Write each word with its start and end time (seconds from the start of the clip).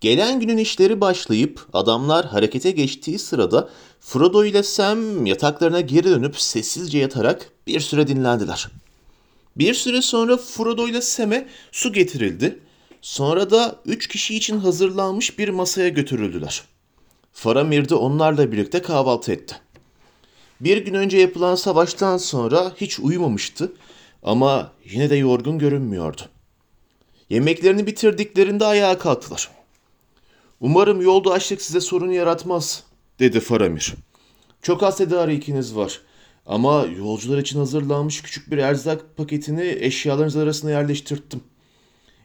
Gelen 0.00 0.40
günün 0.40 0.56
işleri 0.56 1.00
başlayıp 1.00 1.66
adamlar 1.72 2.26
harekete 2.26 2.70
geçtiği 2.70 3.18
sırada 3.18 3.68
Frodo 4.00 4.44
ile 4.44 4.62
Sam 4.62 5.26
yataklarına 5.26 5.80
geri 5.80 6.04
dönüp 6.04 6.40
sessizce 6.40 6.98
yatarak 6.98 7.50
bir 7.66 7.80
süre 7.80 8.08
dinlendiler. 8.08 8.68
Bir 9.56 9.74
süre 9.74 10.02
sonra 10.02 10.36
Frodo 10.36 10.88
ile 10.88 11.00
Sam'e 11.00 11.48
su 11.72 11.92
getirildi. 11.92 12.58
Sonra 13.02 13.50
da 13.50 13.76
üç 13.86 14.08
kişi 14.08 14.36
için 14.36 14.58
hazırlanmış 14.58 15.38
bir 15.38 15.48
masaya 15.48 15.88
götürüldüler. 15.88 16.62
Faramir 17.32 17.88
de 17.88 17.94
onlarla 17.94 18.52
birlikte 18.52 18.82
kahvaltı 18.82 19.32
etti. 19.32 19.56
Bir 20.60 20.76
gün 20.76 20.94
önce 20.94 21.18
yapılan 21.18 21.54
savaştan 21.54 22.18
sonra 22.18 22.72
hiç 22.76 23.00
uyumamıştı 23.00 23.72
ama 24.22 24.72
yine 24.90 25.10
de 25.10 25.16
yorgun 25.16 25.58
görünmüyordu. 25.58 26.22
Yemeklerini 27.30 27.86
bitirdiklerinde 27.86 28.64
ayağa 28.64 28.98
kalktılar. 28.98 29.59
Umarım 30.60 31.00
yolda 31.00 31.32
açlık 31.32 31.62
size 31.62 31.80
sorun 31.80 32.10
yaratmaz, 32.10 32.84
dedi 33.18 33.40
Faramir. 33.40 33.94
Çok 34.62 34.82
az 34.82 34.96
tedarikiniz 34.96 35.76
var. 35.76 36.00
Ama 36.46 36.86
yolcular 36.98 37.38
için 37.38 37.58
hazırlanmış 37.58 38.22
küçük 38.22 38.50
bir 38.50 38.58
erzak 38.58 39.16
paketini 39.16 39.76
eşyalarınız 39.80 40.36
arasına 40.36 40.70
yerleştirttim. 40.70 41.40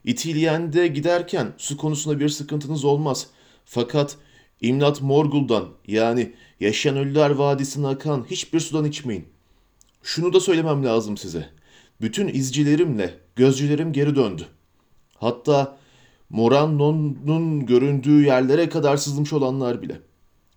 İtilyen'de 0.04 0.88
giderken 0.88 1.54
su 1.58 1.78
konusunda 1.78 2.20
bir 2.20 2.30
sıkıntınız 2.30 2.86
olmaz. 2.86 3.28
Fakat 3.66 4.18
İmnat 4.62 5.02
Morgul'dan 5.02 5.68
yani 5.88 6.34
Yaşayan 6.60 6.98
Ölüler 6.98 7.30
Vadisi'ne 7.30 7.88
akan 7.88 8.26
hiçbir 8.30 8.60
sudan 8.60 8.86
içmeyin. 8.86 9.26
Şunu 10.04 10.34
da 10.34 10.40
söylemem 10.40 10.86
lazım 10.86 11.18
size. 11.18 11.50
Bütün 12.02 12.28
izcilerimle 12.28 13.20
gözcülerim 13.36 13.94
geri 13.94 14.16
döndü. 14.16 14.46
Hatta 15.16 15.78
Moranno'nun 16.30 17.66
göründüğü 17.66 18.26
yerlere 18.26 18.70
kadar 18.70 18.98
sızmış 18.98 19.34
olanlar 19.34 19.82
bile. 19.82 20.02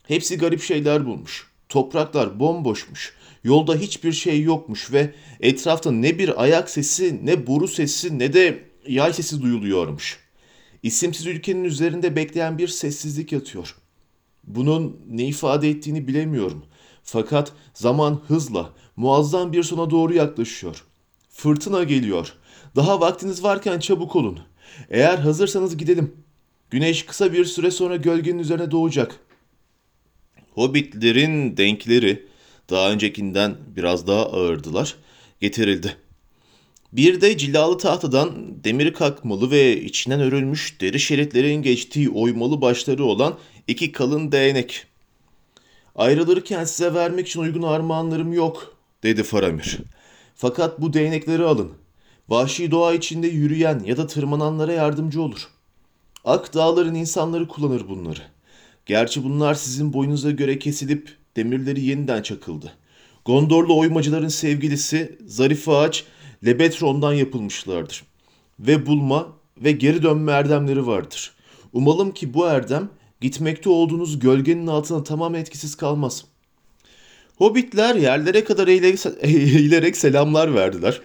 Hepsi 0.06 0.38
garip 0.38 0.62
şeyler 0.62 1.06
bulmuş. 1.06 1.46
Topraklar 1.68 2.40
bomboşmuş. 2.40 3.14
Yolda 3.44 3.74
hiçbir 3.74 4.12
şey 4.12 4.42
yokmuş 4.42 4.92
ve 4.92 5.14
etrafta 5.40 5.90
ne 5.92 6.18
bir 6.18 6.42
ayak 6.42 6.70
sesi, 6.70 7.26
ne 7.26 7.46
boru 7.46 7.68
sesi, 7.68 8.18
ne 8.18 8.32
de 8.32 8.64
yay 8.86 9.12
sesi 9.12 9.42
duyuluyormuş. 9.42 10.18
İsimsiz 10.82 11.26
ülkenin 11.26 11.64
üzerinde 11.64 12.16
bekleyen 12.16 12.58
bir 12.58 12.68
sessizlik 12.68 13.32
yatıyor. 13.32 13.74
Bunun 14.44 15.00
ne 15.10 15.24
ifade 15.24 15.70
ettiğini 15.70 16.08
bilemiyorum. 16.08 16.64
Fakat 17.02 17.52
zaman 17.74 18.20
hızla, 18.28 18.72
muazzam 18.96 19.52
bir 19.52 19.62
sona 19.62 19.90
doğru 19.90 20.14
yaklaşıyor. 20.14 20.84
Fırtına 21.30 21.84
geliyor. 21.84 22.34
Daha 22.76 23.00
vaktiniz 23.00 23.42
varken 23.42 23.78
çabuk 23.78 24.16
olun. 24.16 24.38
Eğer 24.90 25.18
hazırsanız 25.18 25.76
gidelim. 25.76 26.12
Güneş 26.70 27.02
kısa 27.02 27.32
bir 27.32 27.44
süre 27.44 27.70
sonra 27.70 27.96
gölgenin 27.96 28.38
üzerine 28.38 28.70
doğacak. 28.70 29.20
Hobbitlerin 30.54 31.56
denkleri 31.56 32.26
daha 32.70 32.90
öncekinden 32.90 33.56
biraz 33.76 34.06
daha 34.06 34.26
ağırdılar. 34.26 34.96
Getirildi. 35.40 35.96
Bir 36.92 37.20
de 37.20 37.38
cilalı 37.38 37.78
tahtadan 37.78 38.64
demir 38.64 38.92
kakmalı 38.92 39.50
ve 39.50 39.80
içinden 39.80 40.20
örülmüş 40.20 40.80
deri 40.80 41.00
şeritlerin 41.00 41.62
geçtiği 41.62 42.10
oymalı 42.10 42.60
başları 42.60 43.04
olan 43.04 43.38
iki 43.66 43.92
kalın 43.92 44.32
değnek. 44.32 44.86
Ayrılırken 45.94 46.64
size 46.64 46.94
vermek 46.94 47.28
için 47.28 47.40
uygun 47.40 47.62
armağanlarım 47.62 48.32
yok, 48.32 48.76
dedi 49.02 49.22
Faramir. 49.22 49.78
Fakat 50.34 50.80
bu 50.80 50.92
değnekleri 50.92 51.44
alın. 51.44 51.72
Vahşi 52.28 52.70
doğa 52.70 52.94
içinde 52.94 53.28
yürüyen 53.28 53.82
ya 53.84 53.96
da 53.96 54.06
tırmananlara 54.06 54.72
yardımcı 54.72 55.22
olur. 55.22 55.48
Ak 56.24 56.54
dağların 56.54 56.94
insanları 56.94 57.48
kullanır 57.48 57.88
bunları. 57.88 58.20
Gerçi 58.86 59.24
bunlar 59.24 59.54
sizin 59.54 59.92
boyunuza 59.92 60.30
göre 60.30 60.58
kesilip 60.58 61.16
demirleri 61.36 61.80
yeniden 61.84 62.22
çakıldı. 62.22 62.72
Gondorlu 63.24 63.78
oymacıların 63.78 64.28
sevgilisi 64.28 65.18
zarif 65.26 65.68
ağaç 65.68 66.04
Lebetron'dan 66.46 67.12
yapılmışlardır. 67.12 68.04
Ve 68.60 68.86
bulma 68.86 69.28
ve 69.56 69.72
geri 69.72 70.02
dönme 70.02 70.32
erdemleri 70.32 70.86
vardır. 70.86 71.32
Umalım 71.72 72.10
ki 72.10 72.34
bu 72.34 72.46
erdem 72.46 72.88
gitmekte 73.20 73.70
olduğunuz 73.70 74.18
gölgenin 74.18 74.66
altına 74.66 75.04
tamamen 75.04 75.40
etkisiz 75.40 75.74
kalmaz. 75.74 76.24
Hobbitler 77.36 77.94
yerlere 77.94 78.44
kadar 78.44 78.68
eğilerek 78.68 79.96
selamlar 79.96 80.54
verdiler. 80.54 81.00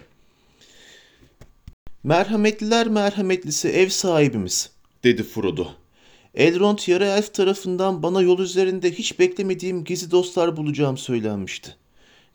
Merhametliler 2.03 2.87
merhametlisi 2.87 3.67
ev 3.69 3.89
sahibimiz, 3.89 4.69
dedi 5.03 5.23
Frodo. 5.23 5.67
Elrond 6.35 6.79
yarı 6.87 7.05
elf 7.05 7.33
tarafından 7.33 8.03
bana 8.03 8.21
yol 8.21 8.39
üzerinde 8.39 8.91
hiç 8.91 9.19
beklemediğim 9.19 9.83
gizli 9.83 10.11
dostlar 10.11 10.57
bulacağım 10.57 10.97
söylenmişti. 10.97 11.75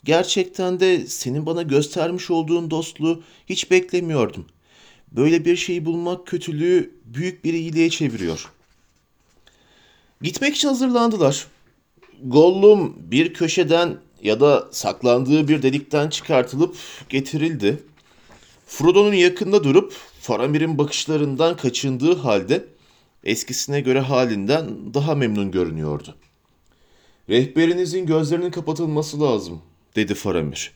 Gerçekten 0.04 0.80
de 0.80 1.06
senin 1.06 1.46
bana 1.46 1.62
göstermiş 1.62 2.30
olduğun 2.30 2.70
dostluğu 2.70 3.22
hiç 3.46 3.70
beklemiyordum. 3.70 4.46
Böyle 5.12 5.44
bir 5.44 5.56
şeyi 5.56 5.84
bulmak 5.84 6.26
kötülüğü 6.26 6.94
büyük 7.04 7.44
bir 7.44 7.54
iyiliğe 7.54 7.90
çeviriyor. 7.90 8.52
Gitmek 10.22 10.56
için 10.56 10.68
hazırlandılar. 10.68 11.46
Gollum 12.24 12.96
bir 13.10 13.34
köşeden 13.34 13.96
ya 14.22 14.40
da 14.40 14.68
saklandığı 14.70 15.48
bir 15.48 15.62
delikten 15.62 16.08
çıkartılıp 16.08 16.76
getirildi. 17.08 17.78
Frodo'nun 18.68 19.12
yakında 19.12 19.64
durup 19.64 19.92
Faramir'in 20.20 20.78
bakışlarından 20.78 21.56
kaçındığı 21.56 22.14
halde 22.14 22.64
eskisine 23.24 23.80
göre 23.80 24.00
halinden 24.00 24.94
daha 24.94 25.14
memnun 25.14 25.50
görünüyordu. 25.50 26.14
Rehberinizin 27.28 28.06
gözlerinin 28.06 28.50
kapatılması 28.50 29.20
lazım, 29.20 29.62
dedi 29.96 30.14
Faramir. 30.14 30.72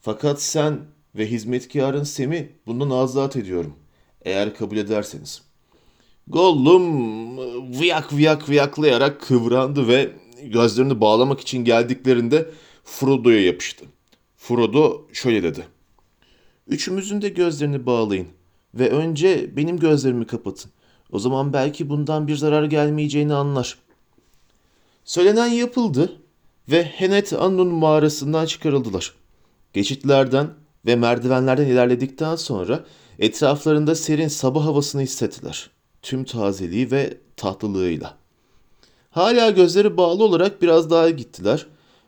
Fakat 0.00 0.42
sen 0.42 0.78
ve 1.14 1.26
hizmetkarın 1.26 2.04
Sem'i 2.04 2.52
bundan 2.66 2.90
azat 2.90 3.36
ediyorum. 3.36 3.74
Eğer 4.24 4.54
kabul 4.54 4.76
ederseniz. 4.76 5.42
Gollum 6.28 7.38
vıyak 7.78 8.12
vıyak 8.12 8.48
vıyaklayarak 8.48 9.20
kıvrandı 9.20 9.88
ve 9.88 10.10
gözlerini 10.42 11.00
bağlamak 11.00 11.40
için 11.40 11.64
geldiklerinde 11.64 12.50
Frodo'ya 12.84 13.40
yapıştı. 13.42 13.84
Frodo 14.36 15.06
şöyle 15.12 15.42
dedi. 15.42 15.75
Üçümüzün 16.68 17.22
de 17.22 17.28
gözlerini 17.28 17.86
bağlayın 17.86 18.28
ve 18.74 18.90
önce 18.90 19.56
benim 19.56 19.78
gözlerimi 19.78 20.26
kapatın. 20.26 20.70
O 21.12 21.18
zaman 21.18 21.52
belki 21.52 21.88
bundan 21.88 22.28
bir 22.28 22.36
zarar 22.36 22.64
gelmeyeceğini 22.64 23.34
anlar. 23.34 23.78
Söylenen 25.04 25.46
yapıldı 25.46 26.12
ve 26.68 26.84
Henet 26.84 27.32
Annun 27.32 27.68
mağarasından 27.68 28.46
çıkarıldılar. 28.46 29.14
Geçitlerden 29.72 30.48
ve 30.86 30.96
merdivenlerden 30.96 31.66
ilerledikten 31.66 32.36
sonra 32.36 32.84
etraflarında 33.18 33.94
serin 33.94 34.28
sabah 34.28 34.64
havasını 34.64 35.02
hissettiler. 35.02 35.70
Tüm 36.02 36.24
tazeliği 36.24 36.90
ve 36.90 37.18
tatlılığıyla. 37.36 38.16
Hala 39.10 39.50
gözleri 39.50 39.96
bağlı 39.96 40.24
olarak 40.24 40.62
biraz 40.62 40.90
daha 40.90 41.10
gittiler. 41.10 41.66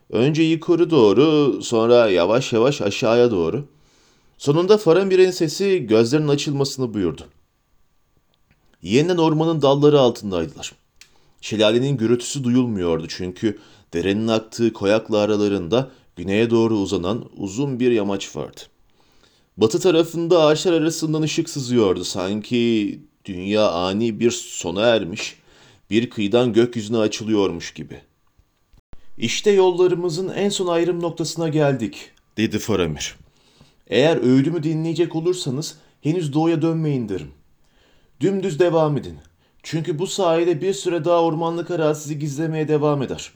Önce 0.09 0.43
yukarı 0.43 0.89
doğru, 0.89 1.59
sonra 1.63 2.09
yavaş 2.09 2.53
yavaş 2.53 2.81
aşağıya 2.81 3.31
doğru. 3.31 3.65
Sonunda 4.39 4.77
Faramir'in 4.77 5.31
sesi 5.31 5.87
gözlerinin 5.87 6.27
açılmasını 6.27 6.93
buyurdu. 6.93 7.27
Yeniden 8.81 9.17
ormanın 9.17 9.61
dalları 9.61 9.99
altındaydılar. 9.99 10.73
Şelalenin 11.41 11.97
gürültüsü 11.97 12.43
duyulmuyordu 12.43 13.07
çünkü 13.07 13.59
derenin 13.93 14.27
aktığı 14.27 14.73
koyakla 14.73 15.17
aralarında 15.17 15.91
güneye 16.15 16.49
doğru 16.49 16.75
uzanan 16.75 17.25
uzun 17.37 17.79
bir 17.79 17.91
yamaç 17.91 18.35
vardı. 18.35 18.61
Batı 19.57 19.79
tarafında 19.79 20.43
ağaçlar 20.43 20.73
arasından 20.73 21.21
ışık 21.21 21.49
sızıyordu. 21.49 22.03
Sanki 22.03 22.99
dünya 23.25 23.71
ani 23.71 24.19
bir 24.19 24.31
sona 24.31 24.81
ermiş, 24.81 25.35
bir 25.89 26.09
kıyıdan 26.09 26.53
gökyüzüne 26.53 26.97
açılıyormuş 26.97 27.73
gibi. 27.73 28.01
İşte 29.17 29.51
yollarımızın 29.51 30.29
en 30.29 30.49
son 30.49 30.67
ayrım 30.67 31.01
noktasına 31.01 31.49
geldik, 31.49 32.11
dedi 32.37 32.59
Faramir. 32.59 33.18
Eğer 33.89 34.17
öğüdümü 34.17 34.63
dinleyecek 34.63 35.15
olursanız 35.15 35.77
henüz 36.01 36.33
doğuya 36.33 36.61
dönmeyin 36.61 37.09
derim. 37.09 37.31
Dümdüz 38.19 38.59
devam 38.59 38.97
edin. 38.97 39.17
Çünkü 39.63 39.99
bu 39.99 40.07
sayede 40.07 40.61
bir 40.61 40.73
süre 40.73 41.05
daha 41.05 41.21
ormanlık 41.21 41.71
arazisi 41.71 42.19
gizlemeye 42.19 42.67
devam 42.67 43.01
eder. 43.01 43.31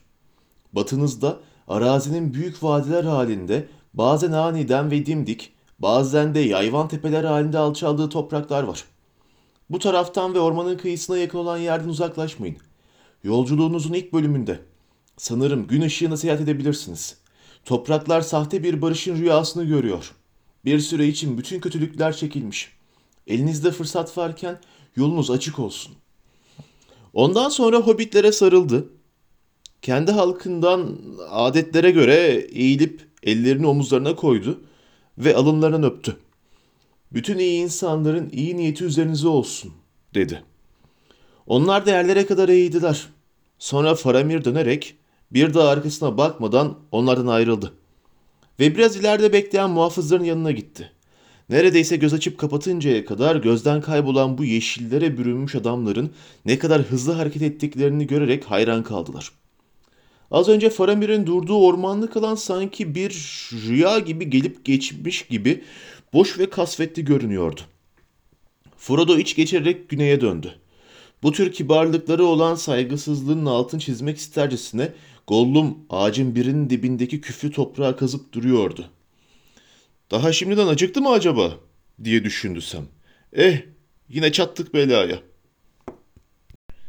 Batınızda 0.74 1.40
arazinin 1.68 2.34
büyük 2.34 2.64
vadiler 2.64 3.04
halinde 3.04 3.68
bazen 3.94 4.32
aniden 4.32 4.92
ve 4.92 5.06
dimdik, 5.06 5.52
bazen 5.80 6.36
de 6.36 6.40
yayvan 6.40 6.88
tepeler 6.88 7.24
halinde 7.24 7.58
alçaldığı 7.58 8.10
topraklar 8.10 8.64
var. 8.64 8.84
Bu 9.70 9.80
taraftan 9.80 10.34
ve 10.34 10.40
ormanın 10.40 10.78
kıyısına 10.78 11.18
yakın 11.18 11.38
olan 11.38 11.58
yerden 11.58 11.88
uzaklaşmayın. 11.88 12.58
Yolculuğunuzun 13.24 13.94
ilk 13.94 14.14
bölümünde 14.14 14.60
sanırım 15.18 15.68
gün 15.68 15.82
ışığına 15.82 16.18
seyahat 16.18 16.42
edebilirsiniz. 16.42 17.18
Topraklar 17.66 18.22
sahte 18.22 18.64
bir 18.64 18.82
barışın 18.82 19.18
rüyasını 19.18 19.64
görüyor. 19.64 20.14
Bir 20.66 20.80
süre 20.80 21.08
için 21.08 21.38
bütün 21.38 21.60
kötülükler 21.60 22.16
çekilmiş. 22.16 22.72
Elinizde 23.28 23.72
fırsat 23.72 24.18
varken 24.18 24.60
yolunuz 24.96 25.32
açık 25.32 25.60
olsun. 25.60 25.96
Ondan 27.14 27.50
sonra 27.50 27.78
hobbitlere 27.78 28.32
sarıldı. 28.32 28.90
Kendi 29.82 30.12
halkından 30.12 30.98
adetlere 31.30 31.92
göre 31.92 32.16
eğilip 32.52 33.08
ellerini 33.24 33.68
omuzlarına 33.68 34.16
koydu 34.16 34.64
ve 35.18 35.36
alınlarından 35.36 35.84
öptü. 35.84 36.18
Bütün 37.14 37.38
iyi 37.38 37.64
insanların 37.64 38.30
iyi 38.30 38.58
niyeti 38.58 38.84
üzerinize 38.84 39.28
olsun, 39.28 39.74
dedi. 40.14 40.44
Onlar 41.48 41.86
da 41.86 41.92
yerlere 41.92 42.26
kadar 42.26 42.50
eğildiler. 42.50 43.08
Sonra 43.60 43.96
Faramir 43.96 44.46
dönerek 44.46 44.96
bir 45.32 45.54
daha 45.54 45.70
arkasına 45.70 46.18
bakmadan 46.18 46.80
onlardan 46.92 47.28
ayrıldı. 47.28 47.74
Ve 48.60 48.76
biraz 48.76 48.96
ileride 48.96 49.34
bekleyen 49.34 49.70
muhafızların 49.70 50.24
yanına 50.24 50.52
gitti. 50.52 50.92
Neredeyse 51.50 51.96
göz 51.96 52.14
açıp 52.14 52.38
kapatıncaya 52.38 53.06
kadar 53.06 53.36
gözden 53.36 53.82
kaybolan 53.82 54.38
bu 54.38 54.46
yeşillere 54.46 55.18
bürünmüş 55.18 55.56
adamların 55.56 56.12
ne 56.46 56.60
kadar 56.60 56.82
hızlı 56.82 57.14
hareket 57.14 57.42
ettiklerini 57.42 58.08
görerek 58.08 58.44
hayran 58.44 58.84
kaldılar. 58.84 59.32
Az 60.32 60.50
önce 60.50 60.70
Faramir'in 60.70 61.26
durduğu 61.26 61.58
ormanlık 61.58 62.18
alan 62.18 62.36
sanki 62.36 62.96
bir 62.96 63.12
rüya 63.68 64.00
gibi 64.00 64.30
gelip 64.30 64.66
geçmiş 64.66 65.28
gibi 65.28 65.64
boş 66.14 66.40
ve 66.40 66.50
kasvetli 66.50 67.06
görünüyordu. 67.06 67.62
Frodo 68.78 69.18
iç 69.18 69.36
geçirerek 69.36 69.90
güneye 69.90 70.22
döndü. 70.22 70.56
Bu 71.24 71.32
tür 71.32 71.52
kibarlıkları 71.52 72.26
olan 72.26 72.56
saygısızlığın 72.56 73.46
altını 73.46 73.80
çizmek 73.80 74.18
istercesine 74.18 74.94
Gollum 75.28 75.78
ağacın 75.90 76.36
birinin 76.36 76.70
dibindeki 76.70 77.22
küflü 77.22 77.52
toprağa 77.52 77.96
kazıp 77.96 78.34
duruyordu. 78.34 78.90
Daha 80.12 80.34
şimdiden 80.34 80.68
acıktı 80.68 81.02
mı 81.02 81.10
acaba? 81.10 81.60
diye 82.04 82.24
düşündü 82.24 82.62
Sam. 82.62 82.86
Eh, 83.34 83.62
yine 84.10 84.32
çattık 84.32 84.74
belaya. 84.74 85.20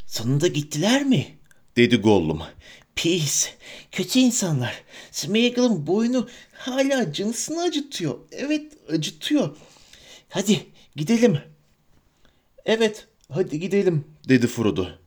Sonunda 0.06 0.46
gittiler 0.46 1.04
mi? 1.04 1.26
dedi 1.76 1.96
Gollum. 1.96 2.42
Pis, 2.96 3.50
kötü 3.92 4.18
insanlar. 4.18 4.82
Smeagol'un 5.10 5.86
boynu 5.86 6.28
hala 6.52 7.12
canısını 7.12 7.62
acıtıyor. 7.62 8.18
Evet, 8.32 8.72
acıtıyor. 8.88 9.56
Hadi 10.28 10.66
gidelim. 10.96 11.38
Evet, 12.64 13.06
hadi 13.30 13.60
gidelim, 13.60 14.04
dedi 14.28 14.46
Frodo. 14.46 15.03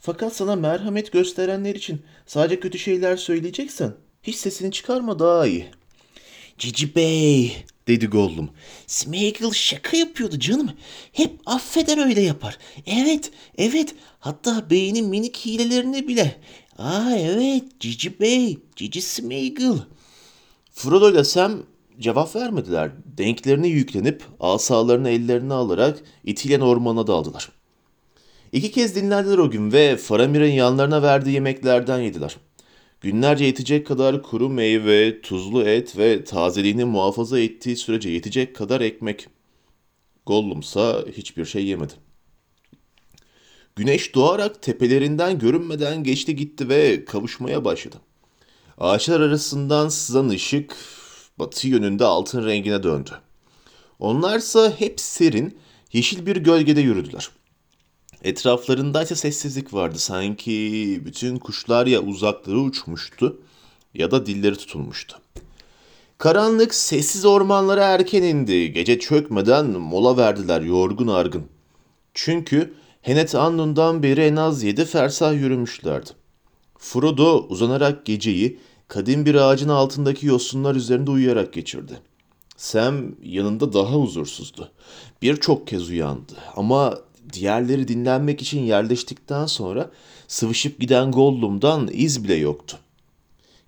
Fakat 0.00 0.36
sana 0.36 0.56
merhamet 0.56 1.12
gösterenler 1.12 1.74
için 1.74 2.02
sadece 2.26 2.60
kötü 2.60 2.78
şeyler 2.78 3.16
söyleyeceksen 3.16 3.92
hiç 4.22 4.36
sesini 4.36 4.72
çıkarma 4.72 5.18
daha 5.18 5.46
iyi. 5.46 5.66
Cici 6.58 6.94
Bey, 6.94 7.64
dedi 7.88 8.06
Gollum. 8.06 8.50
Smeagol 8.86 9.52
şaka 9.52 9.96
yapıyordu 9.96 10.38
canım. 10.38 10.70
Hep 11.12 11.40
affeder 11.46 12.06
öyle 12.06 12.20
yapar. 12.20 12.58
Evet, 12.86 13.30
evet. 13.58 13.94
Hatta 14.18 14.70
beynin 14.70 15.06
minik 15.06 15.36
hilelerini 15.36 16.08
bile. 16.08 16.40
Aa 16.78 17.16
evet, 17.16 17.64
Cici 17.80 18.20
Bey, 18.20 18.58
Cici 18.76 19.02
Smeagol. 19.02 19.78
Frodo 20.72 21.10
ile 21.10 21.24
Sam 21.24 21.62
cevap 21.98 22.36
vermediler. 22.36 22.90
Denklerine 23.18 23.68
yüklenip 23.68 24.24
asalarını 24.40 25.10
ellerine 25.10 25.54
alarak 25.54 26.02
itilen 26.24 26.60
ormana 26.60 27.06
daldılar. 27.06 27.59
İki 28.52 28.70
kez 28.70 28.94
dinlendiler 28.94 29.38
o 29.38 29.50
gün 29.50 29.72
ve 29.72 29.96
Faramir'in 29.96 30.52
yanlarına 30.52 31.02
verdiği 31.02 31.30
yemeklerden 31.30 32.00
yediler. 32.00 32.36
Günlerce 33.00 33.44
yetecek 33.44 33.86
kadar 33.86 34.22
kuru 34.22 34.48
meyve, 34.48 35.20
tuzlu 35.20 35.62
et 35.62 35.98
ve 35.98 36.24
tazeliğini 36.24 36.84
muhafaza 36.84 37.40
ettiği 37.40 37.76
sürece 37.76 38.10
yetecek 38.10 38.56
kadar 38.56 38.80
ekmek. 38.80 39.28
Gollumsa 40.26 41.04
hiçbir 41.12 41.44
şey 41.44 41.64
yemedi. 41.64 41.92
Güneş 43.76 44.14
doğarak 44.14 44.62
tepelerinden 44.62 45.38
görünmeden 45.38 46.04
geçti 46.04 46.36
gitti 46.36 46.68
ve 46.68 47.04
kavuşmaya 47.04 47.64
başladı. 47.64 47.96
Ağaçlar 48.78 49.20
arasından 49.20 49.88
sızan 49.88 50.28
ışık 50.28 50.76
batı 51.38 51.68
yönünde 51.68 52.04
altın 52.04 52.46
rengine 52.46 52.82
döndü. 52.82 53.10
Onlarsa 53.98 54.72
hep 54.78 55.00
serin, 55.00 55.58
yeşil 55.92 56.26
bir 56.26 56.36
gölgede 56.36 56.80
yürüdüler. 56.80 57.30
Etraflarında 58.24 59.02
ise 59.02 59.14
sessizlik 59.14 59.74
vardı. 59.74 59.98
Sanki 59.98 61.00
bütün 61.04 61.36
kuşlar 61.36 61.86
ya 61.86 62.02
uzaklara 62.02 62.58
uçmuştu 62.58 63.40
ya 63.94 64.10
da 64.10 64.26
dilleri 64.26 64.56
tutulmuştu. 64.56 65.18
Karanlık 66.18 66.74
sessiz 66.74 67.24
ormanlara 67.24 67.84
erken 67.84 68.22
indi. 68.22 68.72
Gece 68.72 68.98
çökmeden 68.98 69.66
mola 69.66 70.16
verdiler 70.16 70.60
yorgun 70.60 71.08
argın. 71.08 71.44
Çünkü 72.14 72.74
Henet 73.02 73.34
Annun'dan 73.34 74.02
beri 74.02 74.20
en 74.20 74.36
az 74.36 74.62
yedi 74.62 74.84
fersah 74.84 75.34
yürümüşlerdi. 75.34 76.10
Frodo 76.78 77.46
uzanarak 77.48 78.06
geceyi 78.06 78.58
kadim 78.88 79.26
bir 79.26 79.34
ağacın 79.34 79.68
altındaki 79.68 80.26
yosunlar 80.26 80.74
üzerinde 80.74 81.10
uyuyarak 81.10 81.52
geçirdi. 81.52 82.00
Sam 82.56 82.96
yanında 83.22 83.72
daha 83.72 83.92
huzursuzdu. 83.92 84.70
Birçok 85.22 85.66
kez 85.66 85.88
uyandı 85.88 86.32
ama 86.56 86.98
diğerleri 87.32 87.88
dinlenmek 87.88 88.42
için 88.42 88.60
yerleştikten 88.60 89.46
sonra 89.46 89.90
sıvışıp 90.28 90.80
giden 90.80 91.12
Gollum'dan 91.12 91.88
iz 91.92 92.24
bile 92.24 92.34
yoktu. 92.34 92.78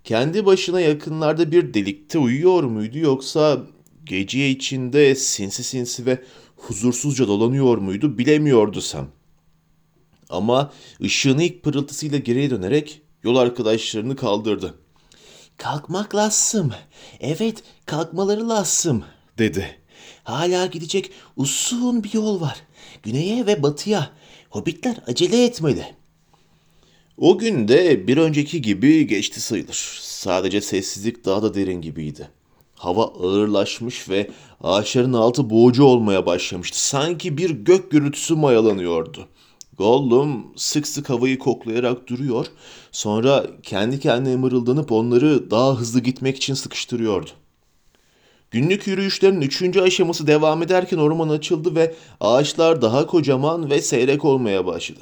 Kendi 0.05 0.47
başına 0.47 0.81
yakınlarda 0.81 1.53
bir 1.53 1.75
delikte 1.75 2.19
uyuyor 2.19 2.65
muydu 2.65 2.99
yoksa 2.99 3.61
gece 4.05 4.51
içinde 4.51 5.15
sinsi 5.15 5.65
sinsi 5.65 6.07
ve 6.07 6.23
huzursuzca 6.57 7.29
dolanıyor 7.29 7.79
muydu 7.79 8.19
bilemiyordu 8.19 8.81
Sam. 8.81 9.09
Ama 10.31 10.73
ışığını 11.03 11.43
ilk 11.43 11.63
pırıltısıyla 11.63 12.19
geriye 12.19 12.51
dönerek 12.51 13.01
yol 13.23 13.37
arkadaşlarını 13.37 14.17
kaldırdı. 14.17 14.75
Kalkmak 15.57 16.15
lazım. 16.15 16.73
Evet, 17.21 17.63
kalkmaları 17.87 18.49
lazım, 18.49 19.05
dedi. 19.39 19.79
Hala 20.25 20.67
gidecek 20.67 21.11
uzun 21.37 22.05
bir 22.05 22.15
yol 22.15 22.41
var. 22.41 22.63
Güneye 23.03 23.47
ve 23.47 23.63
batıya. 23.63 24.11
Hobbitler 24.51 24.97
acele 25.07 25.45
etmeli. 25.45 25.87
O 27.19 27.39
gün 27.39 27.69
de 27.69 28.07
bir 28.07 28.17
önceki 28.17 28.63
gibi 28.63 29.07
geçti 29.07 29.41
sayılır. 29.41 29.99
Sadece 30.01 30.61
sessizlik 30.61 31.25
daha 31.25 31.43
da 31.43 31.55
derin 31.55 31.81
gibiydi. 31.81 32.29
Hava 32.75 33.05
ağırlaşmış 33.05 34.09
ve 34.09 34.31
ağaçların 34.61 35.13
altı 35.13 35.51
boğucu 35.51 35.85
olmaya 35.85 36.27
başlamıştı. 36.27 36.87
Sanki 36.87 37.39
bir 37.39 37.51
gök 37.51 37.91
gürültüsü 37.91 38.35
mayalanıyordu. 38.35 39.29
Gollum 39.79 40.47
sık 40.57 40.89
sık 40.89 41.11
havayı 41.11 41.39
koklayarak 41.39 42.09
duruyor, 42.09 42.47
sonra 42.93 43.47
kendi 43.63 44.01
kendine 44.01 44.37
mırıldanıp 44.37 44.93
onları 44.93 45.51
daha 45.51 45.77
hızlı 45.81 46.01
gitmek 46.01 46.37
için 46.37 46.55
sıkıştırıyordu. 46.55 47.31
Günlük 48.53 48.87
yürüyüşlerin 48.87 49.41
üçüncü 49.41 49.81
aşaması 49.81 50.27
devam 50.27 50.63
ederken 50.63 50.99
orman 50.99 51.29
açıldı 51.29 51.75
ve 51.75 51.95
ağaçlar 52.21 52.83
daha 52.83 53.07
kocaman 53.07 53.71
ve 53.71 53.83
seyrek 53.83 54.25
olmaya 54.25 54.67
başladı. 54.67 55.01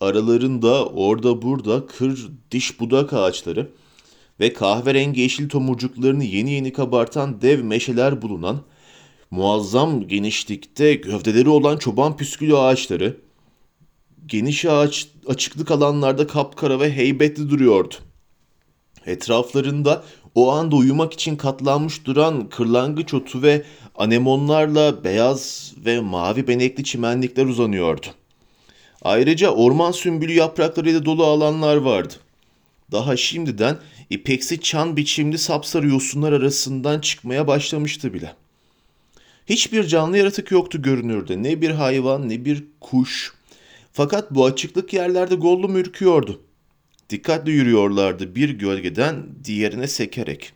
Aralarında 0.00 0.86
orada 0.86 1.42
burada 1.42 1.86
kır 1.86 2.28
diş 2.50 2.80
budak 2.80 3.12
ağaçları 3.12 3.70
ve 4.40 4.52
kahverengi 4.52 5.20
yeşil 5.20 5.48
tomurcuklarını 5.48 6.24
yeni 6.24 6.52
yeni 6.52 6.72
kabartan 6.72 7.42
dev 7.42 7.64
meşeler 7.64 8.22
bulunan, 8.22 8.62
muazzam 9.30 10.08
genişlikte 10.08 10.94
gövdeleri 10.94 11.48
olan 11.48 11.76
çoban 11.76 12.16
püskülü 12.16 12.56
ağaçları, 12.56 13.16
geniş 14.26 14.64
ağaç 14.64 15.08
açıklık 15.26 15.70
alanlarda 15.70 16.26
kapkara 16.26 16.80
ve 16.80 16.92
heybetli 16.92 17.50
duruyordu. 17.50 17.94
Etraflarında 19.06 20.04
o 20.36 20.52
anda 20.52 20.76
uyumak 20.76 21.12
için 21.12 21.36
katlanmış 21.36 22.04
duran 22.04 22.48
kırlangıç 22.48 23.14
otu 23.14 23.42
ve 23.42 23.64
anemonlarla 23.94 25.04
beyaz 25.04 25.72
ve 25.76 26.00
mavi 26.00 26.48
benekli 26.48 26.84
çimenlikler 26.84 27.46
uzanıyordu. 27.46 28.06
Ayrıca 29.02 29.50
orman 29.50 29.92
sümbülü 29.92 30.32
yapraklarıyla 30.32 31.04
dolu 31.04 31.24
alanlar 31.24 31.76
vardı. 31.76 32.14
Daha 32.92 33.16
şimdiden 33.16 33.76
ipeksi 34.10 34.60
çan 34.60 34.96
biçimli 34.96 35.38
sapsarı 35.38 35.88
yosunlar 35.88 36.32
arasından 36.32 37.00
çıkmaya 37.00 37.46
başlamıştı 37.46 38.14
bile. 38.14 38.34
Hiçbir 39.46 39.84
canlı 39.84 40.18
yaratık 40.18 40.50
yoktu 40.50 40.82
görünürde. 40.82 41.42
Ne 41.42 41.60
bir 41.60 41.70
hayvan 41.70 42.28
ne 42.28 42.44
bir 42.44 42.64
kuş. 42.80 43.34
Fakat 43.92 44.30
bu 44.30 44.44
açıklık 44.44 44.92
yerlerde 44.92 45.34
Gollum 45.34 45.76
ürküyordu. 45.76 46.40
Dikkatli 47.10 47.50
yürüyorlardı 47.50 48.34
bir 48.34 48.50
gölgeden 48.50 49.26
diğerine 49.44 49.86
sekerek. 49.86 50.52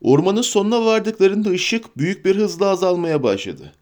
Ormanın 0.00 0.42
sonuna 0.42 0.84
vardıklarında 0.84 1.50
ışık 1.50 1.98
büyük 1.98 2.24
bir 2.24 2.36
hızla 2.36 2.66
azalmaya 2.66 3.22
başladı. 3.22 3.72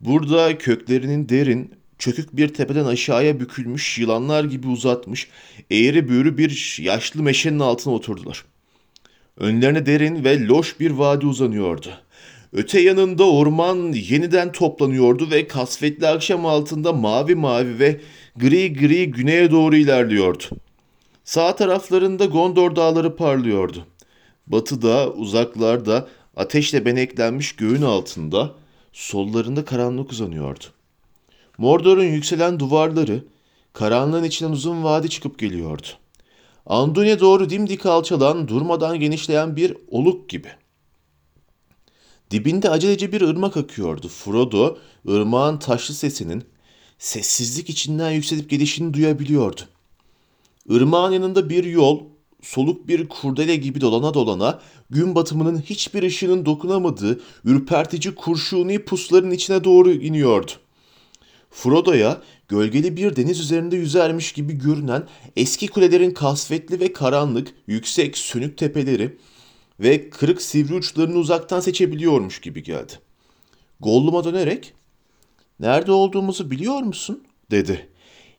Burada 0.00 0.58
köklerinin 0.58 1.28
derin, 1.28 1.74
çökük 1.98 2.36
bir 2.36 2.48
tepeden 2.48 2.84
aşağıya 2.84 3.40
bükülmüş 3.40 3.98
yılanlar 3.98 4.44
gibi 4.44 4.68
uzatmış, 4.68 5.28
eğri 5.70 6.08
büğrü 6.08 6.38
bir 6.38 6.78
yaşlı 6.82 7.22
meşenin 7.22 7.58
altına 7.58 7.94
oturdular. 7.94 8.44
Önlerine 9.36 9.86
derin 9.86 10.24
ve 10.24 10.46
loş 10.46 10.80
bir 10.80 10.90
vadi 10.90 11.26
uzanıyordu. 11.26 11.88
Öte 12.52 12.80
yanında 12.80 13.30
orman 13.30 13.92
yeniden 13.92 14.52
toplanıyordu 14.52 15.30
ve 15.30 15.48
kasvetli 15.48 16.06
akşam 16.06 16.46
altında 16.46 16.92
mavi 16.92 17.34
mavi 17.34 17.78
ve 17.78 18.00
gri 18.36 18.74
gri 18.74 19.10
güneye 19.10 19.50
doğru 19.50 19.76
ilerliyordu. 19.76 20.44
Sağ 21.26 21.56
taraflarında 21.56 22.24
Gondor 22.24 22.76
dağları 22.76 23.16
parlıyordu. 23.16 23.86
Batıda, 24.46 25.12
uzaklarda, 25.12 26.08
ateşle 26.36 26.84
beneklenmiş 26.84 27.56
göğün 27.56 27.82
altında, 27.82 28.54
sollarında 28.92 29.64
karanlık 29.64 30.12
uzanıyordu. 30.12 30.64
Mordor'un 31.58 32.04
yükselen 32.04 32.60
duvarları, 32.60 33.24
karanlığın 33.72 34.24
içinden 34.24 34.52
uzun 34.52 34.84
vadi 34.84 35.10
çıkıp 35.10 35.38
geliyordu. 35.38 35.86
Anduin'e 36.66 37.20
doğru 37.20 37.50
dimdik 37.50 37.86
alçalan, 37.86 38.48
durmadan 38.48 39.00
genişleyen 39.00 39.56
bir 39.56 39.76
oluk 39.88 40.28
gibi. 40.28 40.48
Dibinde 42.30 42.70
acelece 42.70 43.12
bir 43.12 43.20
ırmak 43.20 43.56
akıyordu. 43.56 44.08
Frodo, 44.08 44.78
ırmağın 45.08 45.58
taşlı 45.58 45.94
sesinin 45.94 46.44
sessizlik 46.98 47.70
içinden 47.70 48.10
yükselip 48.10 48.50
gelişini 48.50 48.94
duyabiliyordu. 48.94 49.60
Irmağın 50.68 51.12
yanında 51.12 51.50
bir 51.50 51.64
yol, 51.64 52.00
soluk 52.42 52.88
bir 52.88 53.08
kurdele 53.08 53.56
gibi 53.56 53.80
dolana 53.80 54.14
dolana, 54.14 54.60
gün 54.90 55.14
batımının 55.14 55.58
hiçbir 55.60 56.02
ışığının 56.02 56.46
dokunamadığı 56.46 57.20
ürpertici 57.44 58.14
kurşuni 58.14 58.84
pusların 58.84 59.30
içine 59.30 59.64
doğru 59.64 59.92
iniyordu. 59.92 60.52
Frodo'ya 61.50 62.22
gölgeli 62.48 62.96
bir 62.96 63.16
deniz 63.16 63.40
üzerinde 63.40 63.76
yüzermiş 63.76 64.32
gibi 64.32 64.52
görünen 64.52 65.08
eski 65.36 65.68
kulelerin 65.68 66.10
kasvetli 66.10 66.80
ve 66.80 66.92
karanlık, 66.92 67.54
yüksek, 67.66 68.18
sönük 68.18 68.58
tepeleri 68.58 69.18
ve 69.80 70.10
kırık 70.10 70.42
sivri 70.42 70.74
uçlarını 70.74 71.18
uzaktan 71.18 71.60
seçebiliyormuş 71.60 72.40
gibi 72.40 72.62
geldi. 72.62 72.92
Gollum'a 73.80 74.24
dönerek, 74.24 74.72
''Nerede 75.60 75.92
olduğumuzu 75.92 76.50
biliyor 76.50 76.82
musun?'' 76.82 77.24
dedi. 77.50 77.88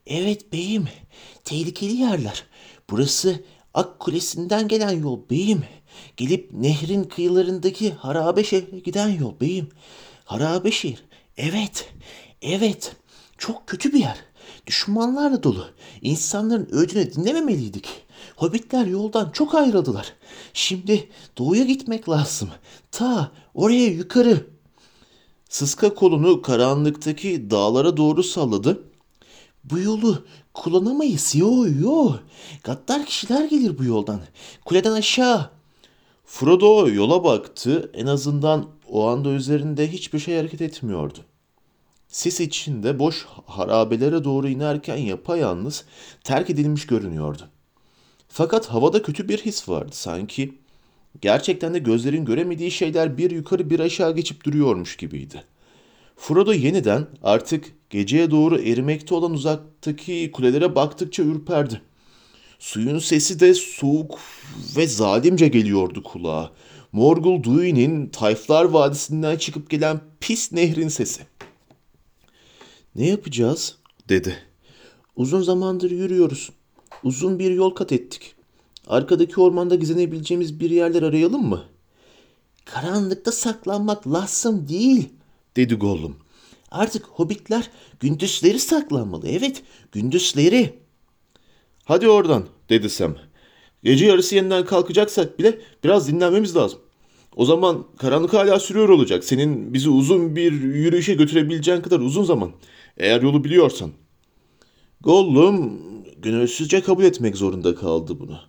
Evet 0.08 0.54
beyim. 0.54 0.88
Tehlikeli 1.48 1.94
yerler. 1.94 2.44
Burası 2.90 3.44
Ak 3.74 4.00
Kulesi'nden 4.00 4.68
gelen 4.68 4.92
yol 4.92 5.20
beyim. 5.30 5.64
Gelip 6.18 6.50
nehrin 6.54 7.04
kıyılarındaki 7.04 7.92
harabe 7.94 8.44
şehre 8.44 8.80
giden 8.80 9.08
yol 9.10 9.40
beyim. 9.40 9.70
Harabe 10.26 10.72
şehir. 10.72 11.04
Evet. 11.38 11.90
Evet. 12.42 12.96
Çok 13.38 13.68
kötü 13.68 13.94
bir 13.94 14.00
yer. 14.00 14.18
Düşmanlarla 14.68 15.44
dolu. 15.44 15.66
İnsanların 16.02 16.70
öğüdünü 16.72 17.14
dinlememeliydik. 17.14 17.88
Hobbitler 18.36 18.86
yoldan 18.86 19.30
çok 19.30 19.56
ayrıldılar. 19.56 20.14
Şimdi 20.54 21.10
doğuya 21.38 21.64
gitmek 21.64 22.10
lazım. 22.10 22.50
Ta 22.92 23.32
oraya 23.54 23.88
yukarı. 23.88 24.48
Sıska 25.50 25.94
kolunu 25.94 26.42
karanlıktaki 26.42 27.52
dağlara 27.52 27.98
doğru 27.98 28.24
salladı. 28.24 28.84
Bu 29.64 29.80
yolu 29.80 30.26
kullanamayız. 30.58 31.36
Yo 31.36 31.66
yo. 31.82 32.16
Gaddar 32.64 33.06
kişiler 33.06 33.46
gelir 33.46 33.78
bu 33.78 33.84
yoldan. 33.84 34.20
Kuleden 34.66 34.92
aşağı. 34.92 35.50
Frodo 36.26 36.90
yola 36.90 37.24
baktı. 37.24 37.92
En 37.94 38.06
azından 38.06 38.66
o 38.90 39.08
anda 39.08 39.30
üzerinde 39.30 39.92
hiçbir 39.92 40.20
şey 40.20 40.38
hareket 40.38 40.62
etmiyordu. 40.62 41.20
Sis 42.08 42.40
içinde 42.40 43.00
boş 43.00 43.26
harabelere 43.46 44.24
doğru 44.24 44.50
inerken 44.50 44.98
yapayalnız 44.98 45.86
terk 46.24 46.50
edilmiş 46.50 46.88
görünüyordu. 46.88 47.44
Fakat 48.28 48.66
havada 48.66 49.02
kötü 49.02 49.30
bir 49.30 49.38
his 49.38 49.70
vardı. 49.70 49.92
Sanki 49.92 50.54
gerçekten 51.22 51.74
de 51.74 51.80
gözlerin 51.80 52.26
göremediği 52.26 52.72
şeyler 52.72 53.18
bir 53.18 53.32
yukarı 53.32 53.70
bir 53.70 53.80
aşağı 53.80 54.16
geçip 54.16 54.44
duruyormuş 54.44 54.98
gibiydi. 54.98 55.44
Frodo 56.18 56.54
yeniden 56.54 57.08
artık 57.24 57.74
geceye 57.90 58.32
doğru 58.32 58.60
erimekte 58.60 59.16
olan 59.16 59.32
uzaktaki 59.32 60.32
kulelere 60.34 60.76
baktıkça 60.76 61.24
ürperdi. 61.24 61.82
Suyun 62.60 63.00
sesi 63.00 63.40
de 63.40 63.54
soğuk 63.54 64.20
ve 64.78 64.88
zalimce 64.88 65.48
geliyordu 65.48 66.04
kulağa. 66.04 66.52
Morgul 66.92 67.44
Duyu'nun 67.44 68.08
Tayflar 68.08 68.66
Vadisi'nden 68.66 69.38
çıkıp 69.38 69.70
gelen 69.70 70.02
pis 70.20 70.52
nehrin 70.52 70.88
sesi. 70.88 71.22
Ne 72.96 73.08
yapacağız? 73.08 73.78
dedi. 74.10 74.38
Uzun 75.16 75.42
zamandır 75.42 75.92
yürüyoruz. 75.92 76.50
Uzun 77.04 77.40
bir 77.40 77.52
yol 77.52 77.70
kat 77.70 77.92
ettik. 77.92 78.36
Arkadaki 78.88 79.42
ormanda 79.42 79.76
gizlenebileceğimiz 79.76 80.60
bir 80.60 80.70
yerler 80.70 81.04
arayalım 81.04 81.46
mı? 81.50 81.64
Karanlıkta 82.66 83.32
saklanmak 83.32 84.08
lazım 84.08 84.68
değil. 84.68 85.10
Dedi 85.58 85.76
Gollum. 85.76 86.16
Artık 86.72 87.06
hobbitler 87.06 87.70
gündüzleri 88.00 88.60
saklanmalı. 88.60 89.28
Evet, 89.30 89.64
gündüzleri. 89.92 90.74
Hadi 91.86 92.10
oradan 92.10 92.46
dedi 92.70 92.90
Sam. 92.90 93.16
Gece 93.84 94.06
yarısı 94.06 94.36
yeniden 94.36 94.66
kalkacaksak 94.66 95.40
bile 95.40 95.60
biraz 95.84 96.08
dinlenmemiz 96.08 96.56
lazım. 96.56 96.80
O 97.36 97.46
zaman 97.46 97.86
karanlık 97.98 98.34
hala 98.34 98.60
sürüyor 98.60 98.90
olacak. 98.90 99.24
Senin 99.24 99.74
bizi 99.74 99.90
uzun 99.90 100.36
bir 100.36 100.52
yürüyüşe 100.52 101.14
götürebileceğin 101.14 101.82
kadar 101.82 102.00
uzun 102.00 102.24
zaman. 102.24 102.52
Eğer 102.98 103.22
yolu 103.22 103.44
biliyorsan. 103.44 103.92
Gollum 105.02 105.82
gönülsüzce 106.18 106.82
kabul 106.82 107.04
etmek 107.04 107.38
zorunda 107.38 107.76
kaldı 107.76 108.20
bunu. 108.20 108.40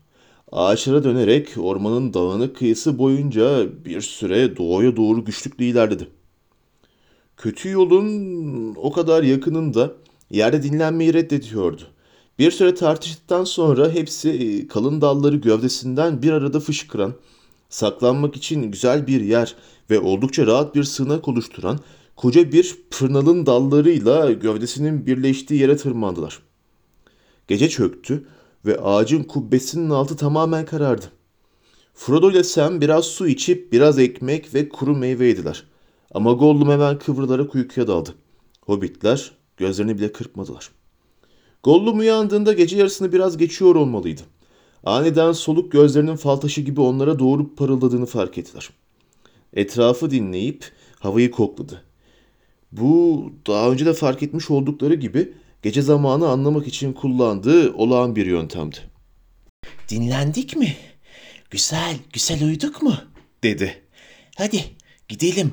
Ağaçlara 0.53 1.05
dönerek 1.05 1.49
ormanın 1.57 2.15
dağınık 2.15 2.57
kıyısı 2.57 2.99
boyunca 2.99 3.67
bir 3.85 4.01
süre 4.01 4.57
doğuya 4.57 4.97
doğru 4.97 5.25
güçlükle 5.25 5.67
ilerledi. 5.67 6.09
Kötü 7.39 7.71
yolun 7.71 8.75
o 8.75 8.93
kadar 8.93 9.23
yakınında 9.23 9.93
yerde 10.31 10.63
dinlenmeyi 10.63 11.15
reddediyordu. 11.15 11.83
Bir 12.39 12.51
süre 12.51 12.75
tartıştıktan 12.75 13.45
sonra 13.45 13.91
hepsi 13.91 14.31
e, 14.31 14.69
kalın 14.69 15.01
dalları 15.01 15.37
gövdesinden 15.37 16.23
bir 16.23 16.33
arada 16.33 16.61
fışkıran, 16.61 17.15
saklanmak 17.69 18.37
için 18.37 18.63
güzel 18.63 19.07
bir 19.07 19.21
yer 19.21 19.55
ve 19.91 20.01
oldukça 20.01 20.47
rahat 20.47 20.75
bir 20.75 20.85
sığınak 20.85 21.29
oluşturan 21.29 21.79
koca 22.17 22.53
bir 22.53 22.77
pırnalın 22.91 23.47
dallarıyla 23.47 24.33
gövdesinin 24.33 25.07
birleştiği 25.07 25.61
yere 25.61 25.77
tırmandılar. 25.77 26.43
Gece 27.49 27.69
çöktü 27.69 28.27
ve 28.67 28.81
ağacın 28.81 29.23
kubbesinin 29.23 29.91
altı 29.91 30.17
tamamen 30.17 30.67
karardı. 30.67 31.07
Frodo 31.95 32.31
ile 32.31 32.45
Sam 32.45 32.81
biraz 32.81 33.05
su 33.05 33.29
içip 33.29 33.73
biraz 33.73 33.99
ekmek 33.99 34.55
ve 34.55 34.69
kuru 34.69 34.97
meyve 34.97 35.27
yediler. 35.27 35.65
Ama 36.15 36.33
Gollum 36.33 36.71
hemen 36.71 36.99
kıvrılarak 36.99 37.55
uykuya 37.55 37.87
daldı. 37.87 38.15
Hobbitler 38.61 39.33
gözlerini 39.57 39.99
bile 39.99 40.13
kırpmadılar. 40.13 40.71
Gollum 41.63 41.99
uyandığında 41.99 42.53
gece 42.53 42.77
yarısını 42.77 43.13
biraz 43.13 43.37
geçiyor 43.37 43.75
olmalıydı. 43.75 44.23
Aniden 44.85 45.33
soluk 45.33 45.73
gözlerinin 45.73 46.17
fal 46.17 46.37
taşı 46.37 46.61
gibi 46.61 46.81
onlara 46.81 47.19
doğru 47.19 47.55
parıldadığını 47.55 48.07
fark 48.07 48.39
ettiler. 48.39 48.71
Etrafı 49.53 50.11
dinleyip 50.11 50.73
havayı 50.99 51.31
kokladı. 51.31 51.83
Bu 52.73 53.33
daha 53.47 53.71
önce 53.71 53.87
de 53.87 53.95
fark 53.95 54.23
etmiş 54.23 54.51
oldukları 54.51 54.95
gibi 54.95 55.33
gece 55.63 55.83
zamanı 55.83 56.29
anlamak 56.29 56.67
için 56.67 56.93
kullandığı 56.93 57.75
olağan 57.75 58.17
bir 58.17 58.27
yöntemdi. 58.27 58.77
Dinlendik 59.89 60.57
mi? 60.57 60.77
Güzel, 61.51 61.97
güzel 62.13 62.45
uyuduk 62.45 62.83
mu? 62.83 62.95
Dedi. 63.43 63.83
Hadi 64.37 64.65
gidelim. 65.09 65.53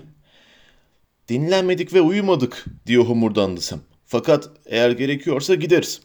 Dinlenmedik 1.29 1.93
ve 1.93 2.01
uyumadık 2.01 2.65
diyor 2.87 3.05
homurdandı 3.05 3.61
Sam. 3.61 3.79
Fakat 4.05 4.49
eğer 4.65 4.91
gerekiyorsa 4.91 5.55
gideriz. 5.55 6.01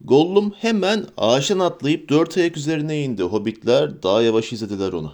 Gollum 0.00 0.50
hemen 0.50 1.06
ağaçtan 1.16 1.58
atlayıp 1.58 2.08
dört 2.08 2.38
ayak 2.38 2.56
üzerine 2.56 3.02
indi. 3.02 3.22
Hobbitler 3.22 4.02
daha 4.02 4.22
yavaş 4.22 4.52
izlediler 4.52 4.92
onu. 4.92 5.12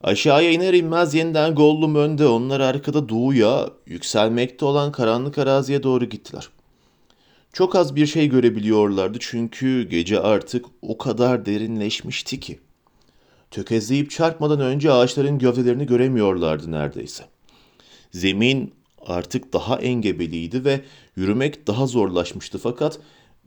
Aşağıya 0.00 0.50
iner 0.50 0.74
inmez 0.74 1.14
yeniden 1.14 1.54
Gollum 1.54 1.94
önde, 1.94 2.26
onlar 2.26 2.60
arkada 2.60 3.08
doğuya, 3.08 3.70
yükselmekte 3.86 4.64
olan 4.64 4.92
karanlık 4.92 5.38
araziye 5.38 5.82
doğru 5.82 6.04
gittiler. 6.04 6.48
Çok 7.52 7.76
az 7.76 7.96
bir 7.96 8.06
şey 8.06 8.28
görebiliyorlardı 8.28 9.18
çünkü 9.20 9.88
gece 9.88 10.20
artık 10.20 10.66
o 10.82 10.98
kadar 10.98 11.46
derinleşmişti 11.46 12.40
ki. 12.40 12.58
Tökezleyip 13.50 14.10
çarpmadan 14.10 14.60
önce 14.60 14.92
ağaçların 14.92 15.38
gövdelerini 15.38 15.86
göremiyorlardı 15.86 16.72
neredeyse. 16.72 17.24
Zemin 18.12 18.74
artık 19.06 19.52
daha 19.52 19.78
engebeliydi 19.78 20.64
ve 20.64 20.80
yürümek 21.16 21.66
daha 21.66 21.86
zorlaşmıştı 21.86 22.58
fakat 22.58 23.00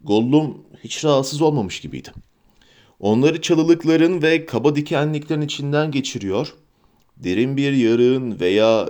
Gollum 0.04 0.58
hiç 0.84 1.06
rahatsız 1.06 1.42
olmamış 1.42 1.80
gibiydi. 1.80 2.12
Onları 3.00 3.42
çalılıkların 3.42 4.22
ve 4.22 4.46
kaba 4.46 4.76
dikenliklerin 4.76 5.42
içinden 5.42 5.92
geçiriyor, 5.92 6.54
derin 7.18 7.58
bir 7.58 7.74
yarığın 7.74 8.40
veya 8.40 8.90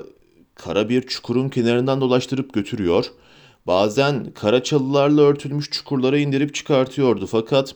kara 0.55 0.89
bir 0.89 1.01
çukurun 1.01 1.49
kenarından 1.49 2.01
dolaştırıp 2.01 2.53
götürüyor, 2.53 3.05
bazen 3.67 4.31
kara 4.33 4.63
çalılarla 4.63 5.21
örtülmüş 5.21 5.69
çukurlara 5.69 6.17
indirip 6.17 6.55
çıkartıyordu 6.55 7.27
fakat 7.27 7.75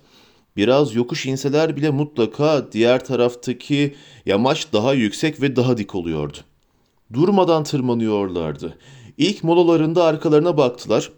biraz 0.58 0.96
yokuş 0.96 1.26
inseler 1.26 1.76
bile 1.76 1.90
mutlaka 1.90 2.72
diğer 2.72 3.06
taraftaki 3.06 3.96
yamaç 4.26 4.74
daha 4.74 4.94
yüksek 4.94 5.42
ve 5.42 5.56
daha 5.56 5.78
dik 5.78 5.96
oluyordu. 5.96 6.38
Durmadan 7.14 7.64
tırmanıyorlardı. 7.64 8.78
İlk 9.18 9.44
molalarında 9.44 10.04
arkalarına 10.04 10.58
baktılar 10.58 11.12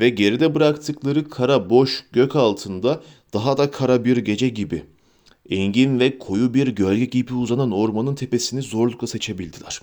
ve 0.00 0.08
geride 0.08 0.54
bıraktıkları 0.54 1.28
kara 1.28 1.70
boş 1.70 2.04
gök 2.12 2.36
altında 2.36 3.00
daha 3.34 3.58
da 3.58 3.70
kara 3.70 4.04
bir 4.04 4.16
gece 4.16 4.48
gibi, 4.48 4.84
engin 5.50 6.00
ve 6.00 6.18
koyu 6.18 6.54
bir 6.54 6.68
gölge 6.68 7.04
gibi 7.04 7.34
uzanan 7.34 7.72
ormanın 7.72 8.14
tepesini 8.14 8.62
zorlukla 8.62 9.06
seçebildiler. 9.06 9.80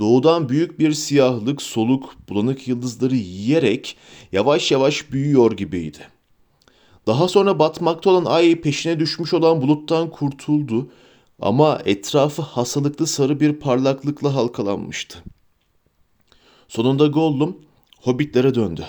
Doğudan 0.00 0.48
büyük 0.48 0.78
bir 0.78 0.92
siyahlık, 0.92 1.62
soluk, 1.62 2.14
bulanık 2.28 2.68
yıldızları 2.68 3.16
yiyerek 3.16 3.96
yavaş 4.32 4.72
yavaş 4.72 5.12
büyüyor 5.12 5.52
gibiydi. 5.52 5.98
Daha 7.06 7.28
sonra 7.28 7.58
batmakta 7.58 8.10
olan 8.10 8.24
ay 8.24 8.60
peşine 8.60 9.00
düşmüş 9.00 9.34
olan 9.34 9.62
buluttan 9.62 10.10
kurtuldu 10.10 10.88
ama 11.42 11.82
etrafı 11.84 12.42
hastalıklı 12.42 13.06
sarı 13.06 13.40
bir 13.40 13.52
parlaklıkla 13.52 14.34
halkalanmıştı. 14.34 15.18
Sonunda 16.68 17.06
Gollum 17.06 17.56
hobbitlere 18.00 18.54
döndü. 18.54 18.86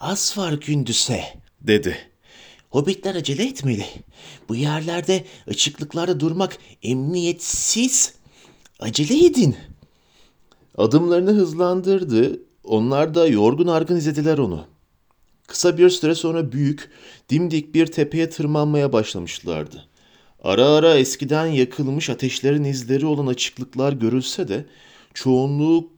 Az 0.00 0.34
var 0.38 0.52
gündüze. 0.52 1.24
Dedi. 1.60 1.96
Hobbitler 2.70 3.14
acele 3.14 3.44
etmeli. 3.44 3.86
Bu 4.48 4.54
yerlerde 4.54 5.24
açıklıklarda 5.46 6.20
durmak 6.20 6.58
emniyetsiz. 6.82 8.14
Acele 8.80 9.26
edin. 9.26 9.56
Adımlarını 10.78 11.30
hızlandırdı. 11.30 12.40
Onlar 12.64 13.14
da 13.14 13.26
yorgun 13.26 13.66
argın 13.66 13.96
izlediler 13.96 14.38
onu. 14.38 14.66
Kısa 15.46 15.78
bir 15.78 15.90
süre 15.90 16.14
sonra 16.14 16.52
büyük, 16.52 16.90
dimdik 17.30 17.74
bir 17.74 17.86
tepeye 17.86 18.30
tırmanmaya 18.30 18.92
başlamışlardı. 18.92 19.88
Ara 20.44 20.66
ara 20.66 20.94
eskiden 20.94 21.46
yakılmış 21.46 22.10
ateşlerin 22.10 22.64
izleri 22.64 23.06
olan 23.06 23.26
açıklıklar 23.26 23.92
görülse 23.92 24.48
de 24.48 24.66
çoğunluğu 25.14 25.90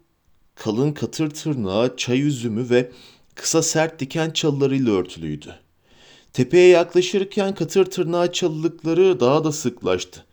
kalın 0.55 0.93
katır 0.93 1.31
tırnağı, 1.31 1.97
çay 1.97 2.23
üzümü 2.23 2.71
ve 2.71 2.91
kısa 3.35 3.63
sert 3.63 4.01
diken 4.01 4.31
çalılarıyla 4.31 4.93
örtülüydü. 4.93 5.55
Tepeye 6.33 6.69
yaklaşırken 6.69 7.55
katır 7.55 7.85
tırnağı 7.85 8.33
çalılıkları 8.33 9.21
daha 9.21 9.45
da 9.45 9.53
sıklaştı. 9.53 10.25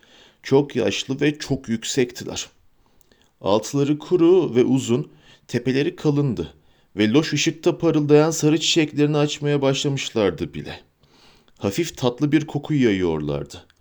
Çok 0.44 0.76
yaşlı 0.76 1.22
ve 1.22 1.40
çok 1.40 1.70
yüksektiler. 1.70 2.48
Altları 3.42 4.00
kuru 4.00 4.56
ve 4.56 4.64
uzun, 4.64 5.12
tepeleri 5.48 5.96
kalındı 5.96 6.54
ve 6.96 7.10
loş 7.10 7.34
ışıkta 7.34 7.78
parıldayan 7.78 8.32
sarı 8.32 8.60
çiçeklerini 8.60 9.18
açmaya 9.18 9.62
başlamışlardı 9.62 10.54
bile. 10.54 10.80
Hafif 11.58 11.98
tatlı 11.98 12.32
bir 12.32 12.48
koku 12.48 12.74
yayıyorlardı. 12.74 13.73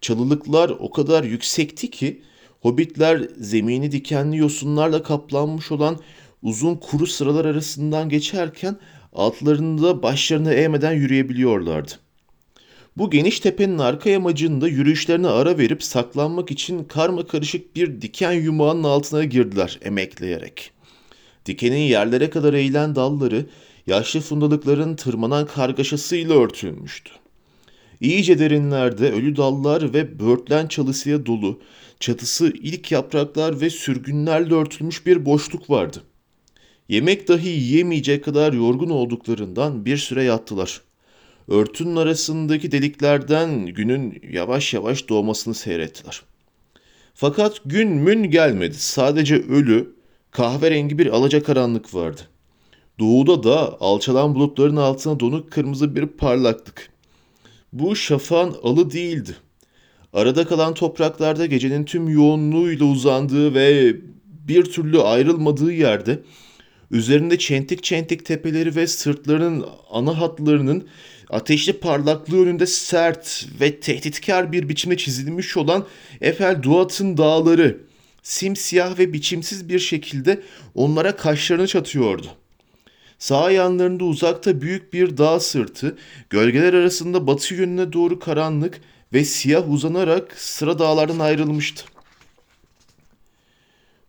Çalılıklar 0.00 0.70
o 0.70 0.90
kadar 0.90 1.24
yüksekti 1.24 1.90
ki 1.90 2.22
hobbitler 2.60 3.28
zemini 3.38 3.92
dikenli 3.92 4.36
yosunlarla 4.36 5.02
kaplanmış 5.02 5.72
olan 5.72 5.98
uzun 6.42 6.74
kuru 6.74 7.06
sıralar 7.06 7.44
arasından 7.44 8.08
geçerken 8.08 8.76
altlarında 9.12 10.02
başlarını 10.02 10.54
eğmeden 10.54 10.92
yürüyebiliyorlardı. 10.92 11.92
Bu 12.96 13.10
geniş 13.10 13.40
tepenin 13.40 13.78
arka 13.78 14.10
yamacında 14.10 14.68
yürüyüşlerine 14.68 15.28
ara 15.28 15.58
verip 15.58 15.82
saklanmak 15.82 16.50
için 16.50 16.84
karma 16.84 17.26
karışık 17.26 17.76
bir 17.76 18.02
diken 18.02 18.32
yumağının 18.32 18.84
altına 18.84 19.24
girdiler 19.24 19.78
emekleyerek. 19.82 20.70
Dikenin 21.46 21.82
yerlere 21.82 22.30
kadar 22.30 22.54
eğilen 22.54 22.94
dalları 22.94 23.46
yaşlı 23.86 24.20
fundalıkların 24.20 24.96
tırmanan 24.96 25.46
kargaşasıyla 25.46 26.34
örtülmüştü. 26.34 27.19
İyice 28.00 28.38
derinlerde 28.38 29.12
ölü 29.12 29.36
dallar 29.36 29.94
ve 29.94 30.20
böğürtlen 30.20 30.66
çalısıya 30.66 31.26
dolu, 31.26 31.60
çatısı 32.00 32.52
ilk 32.62 32.92
yapraklar 32.92 33.60
ve 33.60 33.70
sürgünlerle 33.70 34.54
örtülmüş 34.54 35.06
bir 35.06 35.24
boşluk 35.24 35.70
vardı. 35.70 36.02
Yemek 36.88 37.28
dahi 37.28 37.48
yiyemeyecek 37.48 38.24
kadar 38.24 38.52
yorgun 38.52 38.90
olduklarından 38.90 39.84
bir 39.84 39.96
süre 39.96 40.22
yattılar. 40.22 40.80
Örtünün 41.48 41.96
arasındaki 41.96 42.72
deliklerden 42.72 43.66
günün 43.66 44.22
yavaş 44.32 44.74
yavaş 44.74 45.08
doğmasını 45.08 45.54
seyrettiler. 45.54 46.22
Fakat 47.14 47.60
gün 47.64 47.88
mün 47.88 48.30
gelmedi. 48.30 48.74
Sadece 48.74 49.36
ölü, 49.36 49.96
kahverengi 50.30 50.98
bir 50.98 51.06
alacakaranlık 51.06 51.94
vardı. 51.94 52.20
Doğuda 52.98 53.42
da 53.42 53.80
alçalan 53.80 54.34
bulutların 54.34 54.76
altına 54.76 55.20
donuk 55.20 55.52
kırmızı 55.52 55.96
bir 55.96 56.06
parlaklık. 56.06 56.89
Bu 57.72 57.96
şafağın 57.96 58.56
alı 58.62 58.90
değildi. 58.90 59.36
Arada 60.12 60.46
kalan 60.46 60.74
topraklarda 60.74 61.46
gecenin 61.46 61.84
tüm 61.84 62.08
yoğunluğuyla 62.08 62.86
uzandığı 62.86 63.54
ve 63.54 63.96
bir 64.48 64.64
türlü 64.64 65.00
ayrılmadığı 65.00 65.72
yerde 65.72 66.18
üzerinde 66.90 67.38
çentik 67.38 67.82
çentik 67.82 68.24
tepeleri 68.24 68.76
ve 68.76 68.86
sırtlarının 68.86 69.66
ana 69.90 70.20
hatlarının 70.20 70.88
ateşli 71.30 71.72
parlaklığı 71.72 72.42
önünde 72.42 72.66
sert 72.66 73.46
ve 73.60 73.80
tehditkar 73.80 74.52
bir 74.52 74.68
biçimde 74.68 74.96
çizilmiş 74.96 75.56
olan 75.56 75.86
Efel 76.20 76.62
Duat'ın 76.62 77.16
dağları 77.16 77.80
simsiyah 78.22 78.98
ve 78.98 79.12
biçimsiz 79.12 79.68
bir 79.68 79.78
şekilde 79.78 80.42
onlara 80.74 81.16
kaşlarını 81.16 81.66
çatıyordu. 81.66 82.26
Sağ 83.20 83.50
yanlarında 83.50 84.04
uzakta 84.04 84.60
büyük 84.60 84.92
bir 84.92 85.16
dağ 85.16 85.40
sırtı, 85.40 85.98
gölgeler 86.30 86.74
arasında 86.74 87.26
batı 87.26 87.54
yönüne 87.54 87.92
doğru 87.92 88.18
karanlık 88.18 88.80
ve 89.12 89.24
siyah 89.24 89.72
uzanarak 89.72 90.34
sıra 90.38 90.78
dağlardan 90.78 91.18
ayrılmıştı. 91.18 91.84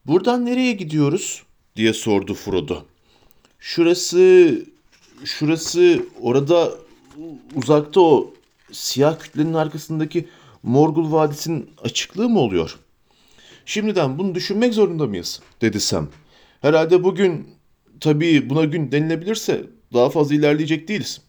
Buradan 0.05 0.45
nereye 0.45 0.71
gidiyoruz? 0.71 1.43
diye 1.75 1.93
sordu 1.93 2.33
Frodo. 2.33 2.83
Şurası, 3.59 4.55
şurası 5.25 6.05
orada 6.21 6.71
uzakta 7.55 8.01
o 8.01 8.33
siyah 8.71 9.19
kütlenin 9.19 9.53
arkasındaki 9.53 10.27
Morgul 10.63 11.11
Vadisi'nin 11.11 11.69
açıklığı 11.83 12.29
mı 12.29 12.39
oluyor? 12.39 12.79
Şimdiden 13.65 14.17
bunu 14.17 14.35
düşünmek 14.35 14.73
zorunda 14.73 15.07
mıyız? 15.07 15.41
dedi 15.61 15.79
Sam. 15.79 16.07
Herhalde 16.61 17.03
bugün 17.03 17.60
tabii 18.01 18.49
buna 18.49 18.63
gün 18.65 18.91
denilebilirse 18.91 19.63
daha 19.93 20.09
fazla 20.09 20.35
ilerleyecek 20.35 20.87
değiliz. 20.87 21.21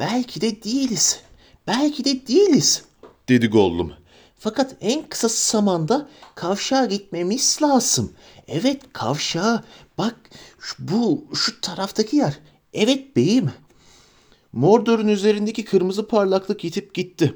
Belki 0.00 0.40
de 0.40 0.62
değiliz. 0.62 1.20
Belki 1.66 2.04
de 2.04 2.26
değiliz. 2.26 2.84
Dedi 3.28 3.46
Gollum. 3.48 3.92
Fakat 4.38 4.76
en 4.80 5.08
kısa 5.08 5.28
zamanda 5.30 6.08
kavşağa 6.34 6.84
gitmemiz 6.86 7.58
lazım. 7.62 8.12
Evet 8.48 8.82
kavşağa. 8.92 9.64
Bak 9.98 10.16
şu- 10.60 10.76
bu 10.78 11.24
şu 11.34 11.60
taraftaki 11.60 12.16
yer. 12.16 12.38
Evet 12.72 13.16
beyim. 13.16 13.50
Mordor'un 14.52 15.08
üzerindeki 15.08 15.64
kırmızı 15.64 16.08
parlaklık 16.08 16.64
yitip 16.64 16.94
gitti. 16.94 17.34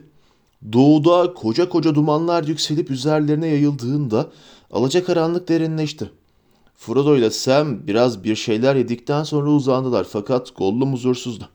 Doğuda 0.72 1.34
koca 1.34 1.68
koca 1.68 1.94
dumanlar 1.94 2.44
yükselip 2.44 2.90
üzerlerine 2.90 3.46
yayıldığında 3.46 4.30
alacakaranlık 4.70 5.48
derinleşti. 5.48 6.10
Frodo 6.78 7.16
ile 7.16 7.30
Sam 7.30 7.86
biraz 7.86 8.24
bir 8.24 8.36
şeyler 8.36 8.76
yedikten 8.76 9.22
sonra 9.22 9.50
uzandılar 9.50 10.06
fakat 10.10 10.56
Gollum 10.56 10.92
huzursuzdu. 10.92 11.48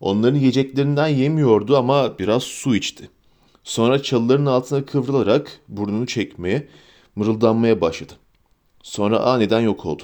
Onların 0.00 0.38
yiyeceklerinden 0.38 1.08
yemiyordu 1.08 1.76
ama 1.76 2.18
biraz 2.18 2.42
su 2.42 2.76
içti. 2.76 3.10
Sonra 3.64 4.02
çalıların 4.02 4.46
altına 4.46 4.84
kıvrılarak 4.84 5.60
burnunu 5.68 6.06
çekmeye, 6.06 6.68
mırıldanmaya 7.16 7.80
başladı. 7.80 8.12
Sonra 8.82 9.20
aniden 9.20 9.60
yok 9.60 9.86
oldu. 9.86 10.02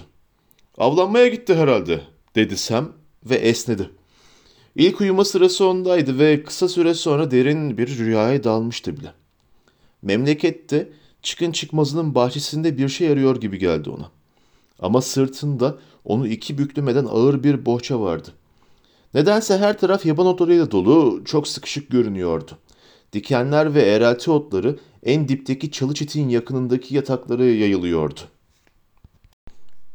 Avlanmaya 0.78 1.28
gitti 1.28 1.54
herhalde, 1.54 2.00
dedi 2.34 2.56
Sam 2.56 2.92
ve 3.24 3.34
esnedi. 3.34 3.90
İlk 4.76 5.00
uyuma 5.00 5.24
sırası 5.24 5.66
ondaydı 5.66 6.18
ve 6.18 6.42
kısa 6.42 6.68
süre 6.68 6.94
sonra 6.94 7.30
derin 7.30 7.78
bir 7.78 7.98
rüyaya 7.98 8.44
dalmıştı 8.44 8.96
bile. 8.96 9.12
Memlekette 10.02 10.92
çıkın 11.22 11.52
çıkmazının 11.52 12.14
bahçesinde 12.14 12.78
bir 12.78 12.88
şey 12.88 13.08
arıyor 13.08 13.40
gibi 13.40 13.58
geldi 13.58 13.90
ona. 13.90 14.13
Ama 14.84 15.02
sırtında 15.02 15.78
onu 16.04 16.26
iki 16.26 16.58
büklümeden 16.58 17.04
ağır 17.04 17.42
bir 17.42 17.66
bohça 17.66 18.00
vardı. 18.00 18.28
Nedense 19.14 19.58
her 19.58 19.78
taraf 19.78 20.06
yaban 20.06 20.26
otlarıyla 20.26 20.70
dolu, 20.70 21.22
çok 21.24 21.48
sıkışık 21.48 21.90
görünüyordu. 21.90 22.58
Dikenler 23.12 23.74
ve 23.74 23.82
eğrelti 23.82 24.30
otları 24.30 24.78
en 25.02 25.28
dipteki 25.28 25.70
çalı 25.70 25.94
çitin 25.94 26.28
yakınındaki 26.28 26.94
yataklara 26.94 27.44
yayılıyordu. 27.44 28.20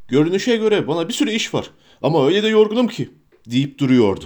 Görünüşe 0.08 0.58
göre 0.58 0.88
bana 0.88 1.08
bir 1.08 1.14
sürü 1.14 1.32
iş 1.32 1.54
var 1.54 1.72
ama 2.02 2.28
öyle 2.28 2.44
de 2.44 2.48
yorgunum 2.48 2.88
ki 2.88 3.10
deyip 3.46 3.80
duruyordu. 3.80 4.26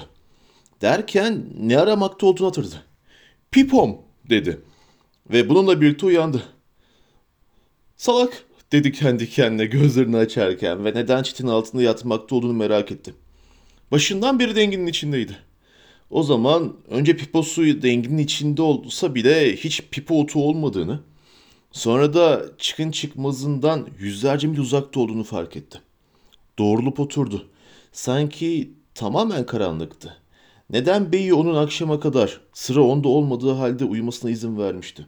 Derken 0.82 1.46
ne 1.60 1.80
aramakta 1.80 2.26
olduğunu 2.26 2.48
hatırladı. 2.48 2.84
Pipom 3.52 3.98
dedi 4.30 4.62
ve 5.30 5.50
bununla 5.50 5.82
birlikte 5.82 6.06
uyandı. 6.06 6.44
Salak 7.96 8.46
dedi 8.74 8.92
kendi 8.92 9.30
kendine 9.30 9.66
gözlerini 9.66 10.18
açarken 10.18 10.86
ve 10.86 10.94
neden 10.94 11.24
çitin 11.24 11.48
altında 11.48 11.82
yatmakta 11.82 12.36
olduğunu 12.36 12.54
merak 12.54 12.92
etti. 12.92 13.14
Başından 13.92 14.40
beri 14.40 14.56
denginin 14.56 14.88
içindeydi. 14.88 15.38
O 16.10 16.24
zaman 16.24 16.74
önce 16.90 17.18
piposu 17.18 17.82
denginin 17.82 18.18
içinde 18.18 18.62
olsa 18.62 19.16
bile 19.16 19.56
hiç 19.56 19.82
pipo 19.92 20.22
otu 20.22 20.44
olmadığını, 20.44 21.00
Sonra 21.74 22.14
da 22.14 22.46
çıkın 22.58 22.92
çıkmazından 22.92 23.88
yüzlerce 24.00 24.48
mil 24.48 24.58
uzakta 24.58 25.00
olduğunu 25.00 25.24
fark 25.24 25.56
etti. 25.56 25.82
Doğrulup 26.60 27.00
oturdu. 27.00 27.48
Sanki 27.92 28.74
tamamen 28.96 29.46
karanlıktı. 29.46 30.18
Neden 30.70 31.12
beyi 31.12 31.34
onun 31.34 31.56
akşama 31.56 32.00
kadar 32.00 32.42
sıra 32.54 32.82
onda 32.82 33.08
olmadığı 33.08 33.52
halde 33.52 33.86
uyumasına 33.86 34.32
izin 34.32 34.58
vermişti? 34.58 35.08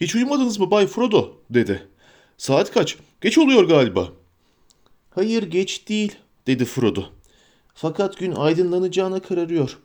Hiç 0.00 0.14
uyumadınız 0.14 0.58
mı 0.58 0.70
Bay 0.70 0.86
Frodo? 0.86 1.32
dedi. 1.50 1.88
Saat 2.38 2.72
kaç? 2.72 2.96
Geç 3.20 3.38
oluyor 3.38 3.64
galiba. 3.64 4.08
Hayır 5.10 5.42
geç 5.42 5.88
değil 5.88 6.16
dedi 6.46 6.64
Frodo. 6.64 7.04
Fakat 7.74 8.18
gün 8.18 8.32
aydınlanacağına 8.32 9.20
kararıyor. 9.22 9.78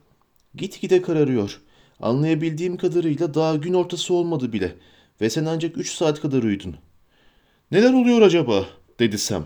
Gitgide 0.56 1.02
kararıyor. 1.02 1.62
Anlayabildiğim 2.00 2.78
kadarıyla 2.78 3.34
daha 3.34 3.56
gün 3.56 3.74
ortası 3.74 4.14
olmadı 4.14 4.54
bile. 4.54 4.76
Ve 5.22 5.30
sen 5.30 5.46
ancak 5.46 5.78
üç 5.78 5.92
saat 5.92 6.22
kadar 6.22 6.44
uyudun. 6.44 6.76
Neler 7.72 7.94
oluyor 7.94 8.22
acaba? 8.22 8.66
dedi 9.00 9.18
Sam. 9.18 9.46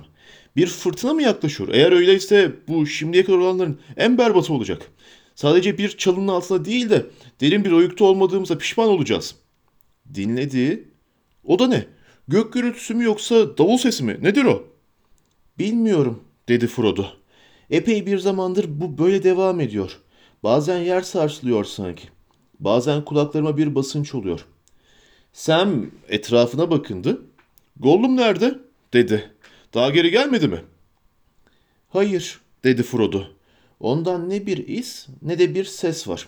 Bir 0.55 0.67
fırtına 0.67 1.13
mı 1.13 1.23
yaklaşıyor? 1.23 1.69
Eğer 1.73 1.91
öyleyse 1.91 2.51
bu 2.67 2.87
şimdiye 2.87 3.25
kadar 3.25 3.37
olanların 3.37 3.79
en 3.97 4.17
berbatı 4.17 4.53
olacak. 4.53 4.91
Sadece 5.35 5.77
bir 5.77 5.97
çalının 5.97 6.27
altında 6.27 6.65
değil 6.65 6.89
de 6.89 7.05
derin 7.41 7.65
bir 7.65 7.71
oyukta 7.71 8.05
olmadığımıza 8.05 8.57
pişman 8.57 8.89
olacağız. 8.89 9.35
Dinledi. 10.13 10.89
O 11.43 11.59
da 11.59 11.67
ne? 11.67 11.96
Gök 12.27 12.53
gürültüsü 12.53 12.93
mü 12.93 13.03
yoksa 13.03 13.57
davul 13.57 13.77
sesi 13.77 14.03
mi? 14.03 14.17
Nedir 14.21 14.45
o? 14.45 14.67
Bilmiyorum 15.59 16.23
dedi 16.49 16.67
Frodo. 16.67 17.05
Epey 17.69 18.05
bir 18.05 18.17
zamandır 18.17 18.65
bu 18.67 18.97
böyle 18.97 19.23
devam 19.23 19.59
ediyor. 19.59 19.99
Bazen 20.43 20.77
yer 20.79 21.01
sarsılıyor 21.01 21.65
sanki. 21.65 22.07
Bazen 22.59 23.05
kulaklarıma 23.05 23.57
bir 23.57 23.75
basınç 23.75 24.15
oluyor. 24.15 24.45
Sam 25.33 25.91
etrafına 26.07 26.71
bakındı. 26.71 27.21
Gollum 27.79 28.17
nerede? 28.17 28.59
dedi. 28.93 29.31
Daha 29.73 29.89
geri 29.89 30.11
gelmedi 30.11 30.47
mi? 30.47 30.63
Hayır 31.89 32.41
dedi 32.63 32.83
Frodo. 32.83 33.23
Ondan 33.79 34.29
ne 34.29 34.45
bir 34.45 34.67
iz 34.67 35.07
ne 35.21 35.39
de 35.39 35.55
bir 35.55 35.63
ses 35.65 36.07
var. 36.07 36.27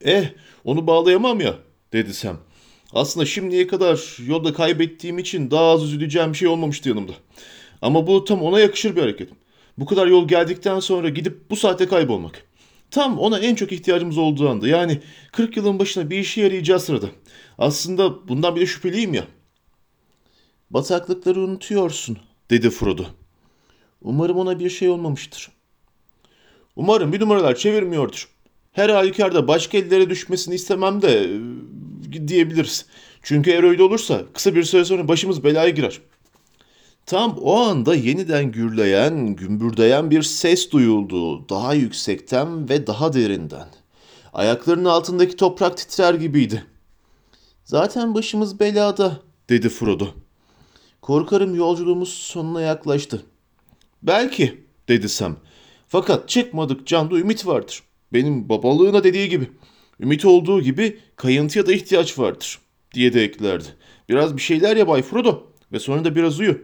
Eh 0.00 0.30
onu 0.64 0.86
bağlayamam 0.86 1.40
ya 1.40 1.58
dedi 1.92 2.14
Sam. 2.14 2.38
Aslında 2.92 3.26
şimdiye 3.26 3.66
kadar 3.66 4.16
yolda 4.26 4.52
kaybettiğim 4.52 5.18
için 5.18 5.50
daha 5.50 5.70
az 5.70 5.84
üzüleceğim 5.84 6.32
bir 6.32 6.38
şey 6.38 6.48
olmamıştı 6.48 6.88
yanımda. 6.88 7.12
Ama 7.82 8.06
bu 8.06 8.24
tam 8.24 8.42
ona 8.42 8.60
yakışır 8.60 8.96
bir 8.96 9.00
hareket. 9.00 9.30
Bu 9.78 9.86
kadar 9.86 10.06
yol 10.06 10.28
geldikten 10.28 10.80
sonra 10.80 11.08
gidip 11.08 11.50
bu 11.50 11.56
saatte 11.56 11.88
kaybolmak. 11.88 12.44
Tam 12.90 13.18
ona 13.18 13.38
en 13.38 13.54
çok 13.54 13.72
ihtiyacımız 13.72 14.18
olduğu 14.18 14.48
anda. 14.48 14.68
Yani 14.68 15.00
40 15.32 15.56
yılın 15.56 15.78
başına 15.78 16.10
bir 16.10 16.18
işe 16.18 16.40
yarayacağı 16.42 16.80
sırada. 16.80 17.06
Aslında 17.58 18.28
bundan 18.28 18.56
bile 18.56 18.66
şüpheliyim 18.66 19.14
ya. 19.14 19.24
Bataklıkları 20.70 21.40
unutuyorsun, 21.40 22.18
dedi 22.50 22.70
Frodo. 22.70 23.04
Umarım 24.02 24.36
ona 24.36 24.58
bir 24.58 24.70
şey 24.70 24.88
olmamıştır. 24.88 25.48
Umarım 26.76 27.12
bir 27.12 27.20
numaralar 27.20 27.54
çevirmiyordur. 27.54 28.28
Her 28.72 28.88
halükarda 28.90 29.48
başka 29.48 29.78
ellere 29.78 30.10
düşmesini 30.10 30.54
istemem 30.54 31.02
de 31.02 31.30
diyebiliriz. 32.12 32.86
Çünkü 33.22 33.50
eğer 33.50 33.62
öyle 33.62 33.82
olursa 33.82 34.22
kısa 34.34 34.54
bir 34.54 34.62
süre 34.62 34.84
sonra 34.84 35.08
başımız 35.08 35.44
belaya 35.44 35.68
girer. 35.68 36.00
Tam 37.06 37.38
o 37.38 37.56
anda 37.56 37.94
yeniden 37.94 38.52
gürleyen, 38.52 39.26
gümbürdeyen 39.26 40.10
bir 40.10 40.22
ses 40.22 40.70
duyuldu. 40.70 41.48
Daha 41.48 41.74
yüksekten 41.74 42.68
ve 42.68 42.86
daha 42.86 43.12
derinden. 43.12 43.68
Ayaklarının 44.32 44.84
altındaki 44.84 45.36
toprak 45.36 45.76
titrer 45.76 46.14
gibiydi. 46.14 46.64
Zaten 47.64 48.14
başımız 48.14 48.60
belada, 48.60 49.20
dedi 49.48 49.68
Frodo. 49.68 50.06
Korkarım 51.02 51.54
yolculuğumuz 51.54 52.08
sonuna 52.08 52.60
yaklaştı. 52.60 53.22
Belki, 54.02 54.64
dedi 54.88 55.08
Sam. 55.08 55.36
Fakat 55.88 56.28
çıkmadık 56.28 56.86
canda 56.86 57.18
ümit 57.18 57.46
vardır. 57.46 57.82
Benim 58.12 58.48
babalığına 58.48 59.04
dediği 59.04 59.28
gibi. 59.28 59.50
Ümit 60.00 60.24
olduğu 60.24 60.62
gibi 60.62 60.98
kayıntıya 61.16 61.66
da 61.66 61.72
ihtiyaç 61.72 62.18
vardır, 62.18 62.58
diye 62.94 63.12
de 63.12 63.22
eklerdi. 63.22 63.68
Biraz 64.08 64.36
bir 64.36 64.42
şeyler 64.42 64.76
ya 64.76 64.88
Bay 64.88 65.02
Frodo 65.02 65.46
ve 65.72 65.78
sonra 65.78 66.04
da 66.04 66.16
biraz 66.16 66.40
uyu. 66.40 66.58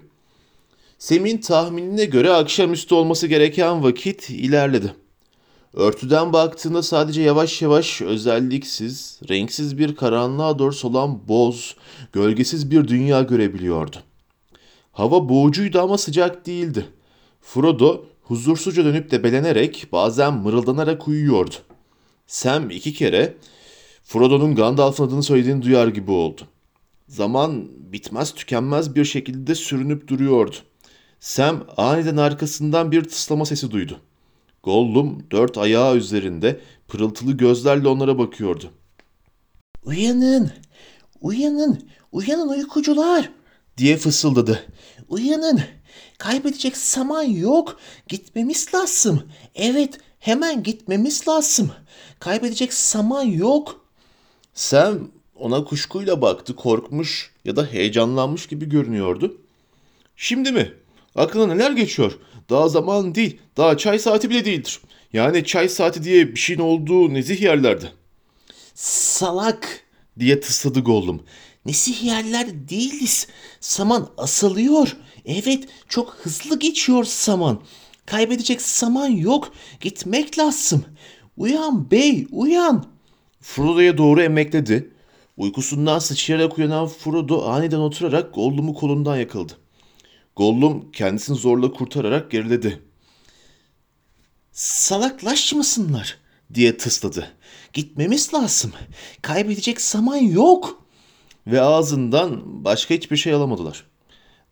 Sem'in 0.99 1.38
tahminine 1.38 2.05
göre 2.05 2.31
akşamüstü 2.31 2.94
olması 2.94 3.27
gereken 3.27 3.83
vakit 3.85 4.31
ilerledi. 4.31 4.94
Örtüden 5.75 6.33
baktığında 6.33 6.83
sadece 6.83 7.23
yavaş 7.23 7.62
yavaş 7.62 8.03
özelliksiz, 8.03 9.20
renksiz 9.29 9.79
bir 9.79 9.97
karanlığa 9.97 10.59
doğru 10.59 10.73
solan 10.73 11.29
boz, 11.29 11.77
gölgesiz 12.12 12.70
bir 12.70 12.88
dünya 12.88 13.23
görebiliyordu. 13.23 13.97
Hava 14.92 15.29
boğucuydu 15.29 15.81
ama 15.81 15.99
sıcak 15.99 16.47
değildi. 16.47 16.87
Frodo 17.40 18.05
huzursuzca 18.23 18.85
dönüp 18.85 19.11
debelenerek 19.11 19.87
bazen 19.92 20.35
mırıldanarak 20.35 21.09
uyuyordu. 21.09 21.55
Sam 22.27 22.71
iki 22.71 22.93
kere 22.95 23.37
Frodo'nun 24.05 24.55
Gandalf'ın 24.55 25.07
adını 25.07 25.23
söylediğini 25.23 25.63
duyar 25.63 25.89
gibi 25.89 26.11
oldu. 26.11 26.43
Zaman 27.09 27.69
bitmez 27.93 28.35
tükenmez 28.35 28.95
bir 28.95 29.05
şekilde 29.05 29.55
sürünüp 29.55 30.09
duruyordu. 30.09 30.57
Sam 31.21 31.67
aniden 31.77 32.17
arkasından 32.17 32.93
bir 32.93 33.05
tıslama 33.05 33.47
sesi 33.47 33.71
duydu. 33.71 34.01
Gollum 34.63 35.27
dört 35.31 35.59
ayağı 35.59 35.97
üzerinde 35.97 36.61
pırıltılı 36.89 37.33
gözlerle 37.33 37.89
onlara 37.89 38.19
bakıyordu. 38.19 38.71
Uyanın, 39.85 40.51
uyanın, 41.21 41.89
uyanın 42.13 42.49
uykucular 42.49 43.31
Diye 43.79 43.97
fısıldadı. 43.97 44.67
Uyanın. 45.09 45.61
Kaybedecek 46.19 46.77
zaman 46.77 47.23
yok. 47.23 47.81
Gitmemiz 48.09 48.75
lazım. 48.75 49.23
Evet, 49.55 49.99
hemen 50.25 50.63
gitmemiz 50.63 51.29
lazım. 51.29 51.71
Kaybedecek 52.19 52.75
zaman 52.75 53.23
yok. 53.23 53.87
Sam 54.55 55.11
ona 55.35 55.65
kuşkuyla 55.65 56.23
baktı, 56.23 56.57
korkmuş 56.57 57.33
ya 57.45 57.57
da 57.57 57.67
heyecanlanmış 57.67 58.47
gibi 58.47 58.69
görünüyordu. 58.69 59.41
Şimdi 60.17 60.53
mi? 60.53 60.73
Aklına 61.15 61.55
neler 61.55 61.71
geçiyor? 61.71 62.19
Daha 62.51 62.69
zaman 62.69 63.15
değil, 63.15 63.39
daha 63.57 63.77
çay 63.77 63.99
saati 63.99 64.31
bile 64.31 64.45
değildir. 64.45 64.81
Yani 65.13 65.45
çay 65.45 65.69
saati 65.69 66.05
diye 66.05 66.29
bir 66.29 66.41
şeyin 66.41 66.61
olduğu 66.61 67.15
nezih 67.15 67.41
yerlerde. 67.41 67.87
Salak. 68.75 69.81
Diye 70.19 70.41
tısladı 70.41 70.81
Gollum. 70.81 71.23
Nesih 71.67 72.05
yerler 72.05 72.69
değiliz. 72.69 73.27
Saman 73.61 74.11
asılıyor. 74.17 74.97
Evet, 75.27 75.65
çok 75.89 76.15
hızlı 76.23 76.59
geçiyor 76.59 77.05
saman. 77.05 77.61
Kaybedecek 78.07 78.62
zaman 78.62 79.09
yok. 79.09 79.53
Gitmek 79.81 80.38
lazım. 80.38 80.85
Uyan 81.37 81.90
bey, 81.90 82.27
uyan. 82.31 82.87
Frodo'ya 83.40 83.99
doğru 83.99 84.23
emekledi. 84.23 84.90
Uykusundan 85.37 85.99
sıçrayarak 85.99 86.59
uyanan 86.59 86.87
Frodo 86.87 87.49
aniden 87.49 87.79
oturarak 87.79 88.35
Gollum'u 88.35 88.75
kolundan 88.75 89.17
yakaladı. 89.17 89.53
Gollum 90.37 90.93
kendisini 90.93 91.37
zorla 91.37 91.73
kurtararak 91.73 92.31
geriledi. 92.31 92.83
Salaklaşmasınlar 94.53 96.19
diye 96.55 96.77
tısladı. 96.77 97.33
Gitmemiz 97.73 98.35
lazım. 98.35 98.73
Kaybedecek 99.23 99.81
zaman 99.81 100.17
yok. 100.17 100.85
Ve 101.47 101.61
ağzından 101.61 102.64
başka 102.64 102.95
hiçbir 102.95 103.17
şey 103.17 103.33
alamadılar. 103.33 103.87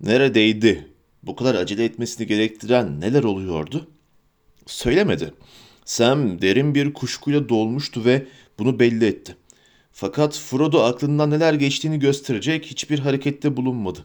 Neredeydi? 0.00 0.91
Bu 1.22 1.36
kadar 1.36 1.54
acele 1.54 1.84
etmesini 1.84 2.26
gerektiren 2.26 3.00
neler 3.00 3.22
oluyordu? 3.24 3.86
Söylemedi. 4.66 5.34
Sam 5.84 6.42
derin 6.42 6.74
bir 6.74 6.92
kuşkuyla 6.92 7.48
dolmuştu 7.48 8.04
ve 8.04 8.26
bunu 8.58 8.78
belli 8.78 9.04
etti. 9.06 9.36
Fakat 9.92 10.38
Frodo 10.38 10.82
aklından 10.82 11.30
neler 11.30 11.54
geçtiğini 11.54 11.98
gösterecek 11.98 12.66
hiçbir 12.66 12.98
harekette 12.98 13.56
bulunmadı. 13.56 14.04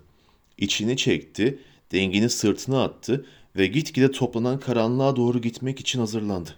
İçini 0.57 0.97
çekti, 0.97 1.59
dengini 1.91 2.29
sırtına 2.29 2.83
attı 2.83 3.25
ve 3.55 3.67
gitgide 3.67 4.11
toplanan 4.11 4.59
karanlığa 4.59 5.15
doğru 5.15 5.41
gitmek 5.41 5.79
için 5.79 5.99
hazırlandı. 5.99 6.49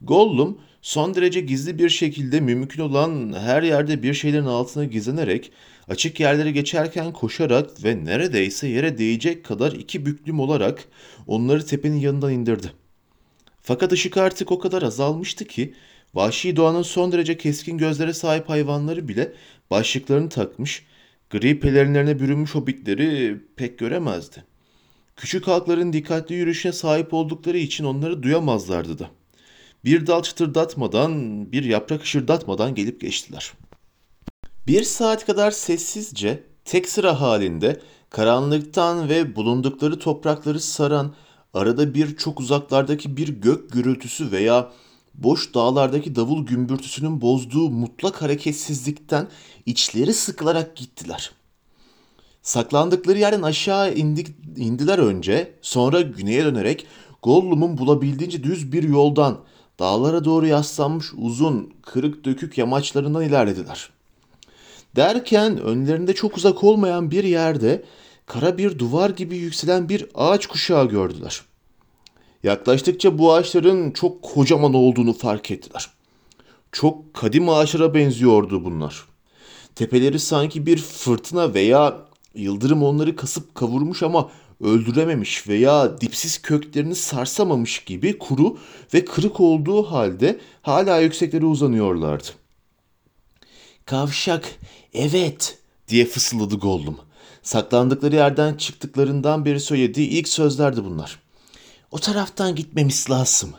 Gollum 0.00 0.58
son 0.86 1.14
derece 1.14 1.40
gizli 1.40 1.78
bir 1.78 1.88
şekilde 1.88 2.40
mümkün 2.40 2.82
olan 2.82 3.32
her 3.32 3.62
yerde 3.62 4.02
bir 4.02 4.14
şeylerin 4.14 4.46
altına 4.46 4.84
gizlenerek 4.84 5.52
açık 5.88 6.20
yerleri 6.20 6.52
geçerken 6.52 7.12
koşarak 7.12 7.84
ve 7.84 8.04
neredeyse 8.04 8.68
yere 8.68 8.98
değecek 8.98 9.44
kadar 9.44 9.72
iki 9.72 10.06
büklüm 10.06 10.40
olarak 10.40 10.84
onları 11.26 11.66
tepenin 11.66 11.96
yanından 11.96 12.32
indirdi. 12.32 12.72
Fakat 13.62 13.92
ışık 13.92 14.16
artık 14.16 14.52
o 14.52 14.58
kadar 14.58 14.82
azalmıştı 14.82 15.44
ki 15.44 15.74
vahşi 16.14 16.56
doğanın 16.56 16.82
son 16.82 17.12
derece 17.12 17.38
keskin 17.38 17.78
gözlere 17.78 18.12
sahip 18.12 18.48
hayvanları 18.48 19.08
bile 19.08 19.32
başlıklarını 19.70 20.28
takmış, 20.28 20.86
gri 21.30 21.60
pelerinlerine 21.60 22.20
bürünmüş 22.20 22.54
hobbitleri 22.54 23.36
pek 23.56 23.78
göremezdi. 23.78 24.44
Küçük 25.16 25.46
halkların 25.46 25.92
dikkatli 25.92 26.34
yürüyüşüne 26.34 26.72
sahip 26.72 27.14
oldukları 27.14 27.58
için 27.58 27.84
onları 27.84 28.22
duyamazlardı 28.22 28.98
da. 28.98 29.10
Bir 29.86 30.06
dal 30.06 30.22
çıtırdatmadan, 30.22 31.12
bir 31.52 31.64
yaprak 31.64 32.02
ışırdatmadan 32.02 32.74
gelip 32.74 33.00
geçtiler. 33.00 33.52
Bir 34.66 34.82
saat 34.82 35.26
kadar 35.26 35.50
sessizce, 35.50 36.42
tek 36.64 36.88
sıra 36.88 37.20
halinde, 37.20 37.80
karanlıktan 38.10 39.08
ve 39.08 39.36
bulundukları 39.36 39.98
toprakları 39.98 40.60
saran, 40.60 41.14
arada 41.54 41.94
bir 41.94 42.16
çok 42.16 42.40
uzaklardaki 42.40 43.16
bir 43.16 43.28
gök 43.28 43.72
gürültüsü 43.72 44.32
veya 44.32 44.72
boş 45.14 45.54
dağlardaki 45.54 46.16
davul 46.16 46.46
gümbürtüsünün 46.46 47.20
bozduğu 47.20 47.70
mutlak 47.70 48.22
hareketsizlikten 48.22 49.28
içleri 49.66 50.14
sıkılarak 50.14 50.76
gittiler. 50.76 51.30
Saklandıkları 52.42 53.18
yerden 53.18 53.42
aşağı 53.42 53.94
indik, 53.94 54.28
indiler 54.56 54.98
önce, 54.98 55.54
sonra 55.62 56.00
güneye 56.00 56.44
dönerek 56.44 56.86
Gollum'un 57.22 57.78
bulabildiğince 57.78 58.44
düz 58.44 58.72
bir 58.72 58.82
yoldan 58.82 59.38
dağlara 59.78 60.24
doğru 60.24 60.46
yaslanmış 60.46 61.06
uzun, 61.16 61.74
kırık 61.82 62.24
dökük 62.24 62.58
yamaçlarından 62.58 63.22
ilerlediler. 63.22 63.90
Derken 64.96 65.58
önlerinde 65.60 66.14
çok 66.14 66.36
uzak 66.36 66.64
olmayan 66.64 67.10
bir 67.10 67.24
yerde 67.24 67.84
kara 68.26 68.58
bir 68.58 68.78
duvar 68.78 69.10
gibi 69.10 69.36
yükselen 69.36 69.88
bir 69.88 70.06
ağaç 70.14 70.46
kuşağı 70.46 70.88
gördüler. 70.88 71.42
Yaklaştıkça 72.42 73.18
bu 73.18 73.34
ağaçların 73.34 73.90
çok 73.90 74.22
kocaman 74.22 74.74
olduğunu 74.74 75.12
fark 75.12 75.50
ettiler. 75.50 75.90
Çok 76.72 77.14
kadim 77.14 77.48
ağaçlara 77.48 77.94
benziyordu 77.94 78.64
bunlar. 78.64 79.04
Tepeleri 79.74 80.18
sanki 80.18 80.66
bir 80.66 80.78
fırtına 80.78 81.54
veya 81.54 81.96
yıldırım 82.34 82.82
onları 82.82 83.16
kasıp 83.16 83.54
kavurmuş 83.54 84.02
ama 84.02 84.30
öldürememiş 84.60 85.48
veya 85.48 86.00
dipsiz 86.00 86.42
köklerini 86.42 86.94
sarsamamış 86.94 87.84
gibi 87.84 88.18
kuru 88.18 88.58
ve 88.94 89.04
kırık 89.04 89.40
olduğu 89.40 89.82
halde 89.82 90.40
hala 90.62 91.00
yükseklere 91.00 91.44
uzanıyorlardı. 91.44 92.28
Kavşak, 93.86 94.58
evet. 94.94 95.58
diye 95.88 96.04
fısıldadı 96.04 96.54
Gollum. 96.56 96.98
Saklandıkları 97.42 98.16
yerden 98.16 98.54
çıktıklarından 98.54 99.44
beri 99.44 99.60
söylediği 99.60 100.08
ilk 100.08 100.28
sözlerdi 100.28 100.84
bunlar. 100.84 101.20
O 101.90 101.98
taraftan 101.98 102.54
gitmemiz 102.54 103.10
lazım. 103.10 103.50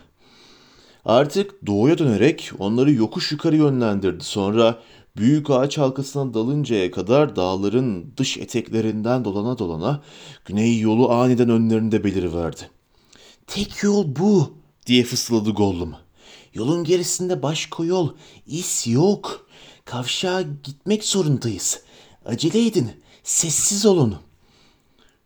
Artık 1.05 1.67
doğuya 1.67 1.97
dönerek 1.97 2.51
onları 2.59 2.91
yokuş 2.91 3.31
yukarı 3.31 3.55
yönlendirdi. 3.55 4.23
Sonra 4.23 4.79
büyük 5.17 5.49
ağaç 5.49 5.77
halkasına 5.77 6.33
dalıncaya 6.33 6.91
kadar 6.91 7.35
dağların 7.35 8.13
dış 8.17 8.37
eteklerinden 8.37 9.25
dolana 9.25 9.57
dolana 9.57 10.01
güney 10.45 10.79
yolu 10.79 11.11
aniden 11.11 11.49
önlerinde 11.49 12.03
beliriverdi. 12.03 12.69
Tek 13.47 13.83
yol 13.83 14.15
bu. 14.15 14.53
Diye 14.85 15.03
fısıldadı 15.03 15.51
Gollum. 15.51 15.95
Yolun 16.53 16.83
gerisinde 16.83 17.43
başka 17.43 17.83
yol, 17.83 18.09
iz 18.47 18.83
yok. 18.87 19.47
Kavşağa 19.85 20.41
gitmek 20.41 21.03
zorundayız. 21.03 21.81
Acele 22.25 22.65
edin, 22.65 22.91
sessiz 23.23 23.85
olun. 23.85 24.15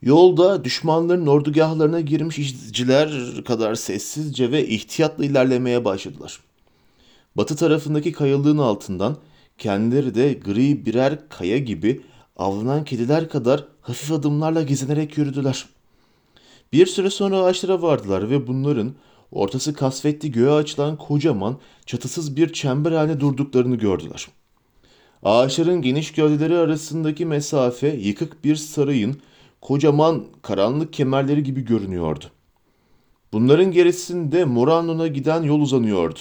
Yolda 0.01 0.63
düşmanların 0.63 1.27
ordugahlarına 1.27 2.01
girmiş 2.01 2.39
izciler 2.39 3.11
kadar 3.45 3.75
sessizce 3.75 4.51
ve 4.51 4.67
ihtiyatla 4.67 5.25
ilerlemeye 5.25 5.85
başladılar. 5.85 6.39
Batı 7.35 7.55
tarafındaki 7.55 8.11
kayalığın 8.11 8.57
altından 8.57 9.17
kendileri 9.61 10.15
de 10.15 10.33
gri 10.33 10.85
birer 10.85 11.29
kaya 11.29 11.57
gibi 11.57 12.01
avlanan 12.35 12.83
kediler 12.83 13.29
kadar 13.29 13.67
hafif 13.81 14.11
adımlarla 14.11 14.61
gezinerek 14.61 15.17
yürüdüler. 15.17 15.65
Bir 16.73 16.85
süre 16.85 17.09
sonra 17.09 17.39
ağaçlara 17.39 17.81
vardılar 17.81 18.29
ve 18.29 18.47
bunların 18.47 18.93
ortası 19.31 19.73
kasvetli 19.73 20.31
göğe 20.31 20.51
açılan 20.51 20.97
kocaman, 20.97 21.57
çatısız 21.85 22.35
bir 22.35 22.53
çember 22.53 22.91
haline 22.91 23.19
durduklarını 23.19 23.75
gördüler. 23.75 24.27
Ağaçların 25.23 25.81
geniş 25.81 26.11
gövdeleri 26.11 26.57
arasındaki 26.57 27.25
mesafe 27.25 27.87
yıkık 27.87 28.43
bir 28.43 28.55
sarayın 28.55 29.17
kocaman 29.61 30.25
karanlık 30.41 30.93
kemerleri 30.93 31.43
gibi 31.43 31.61
görünüyordu. 31.61 32.25
Bunların 33.33 33.71
gerisinde 33.71 34.45
Moranon'a 34.45 35.07
giden 35.07 35.43
yol 35.43 35.61
uzanıyordu. 35.61 36.19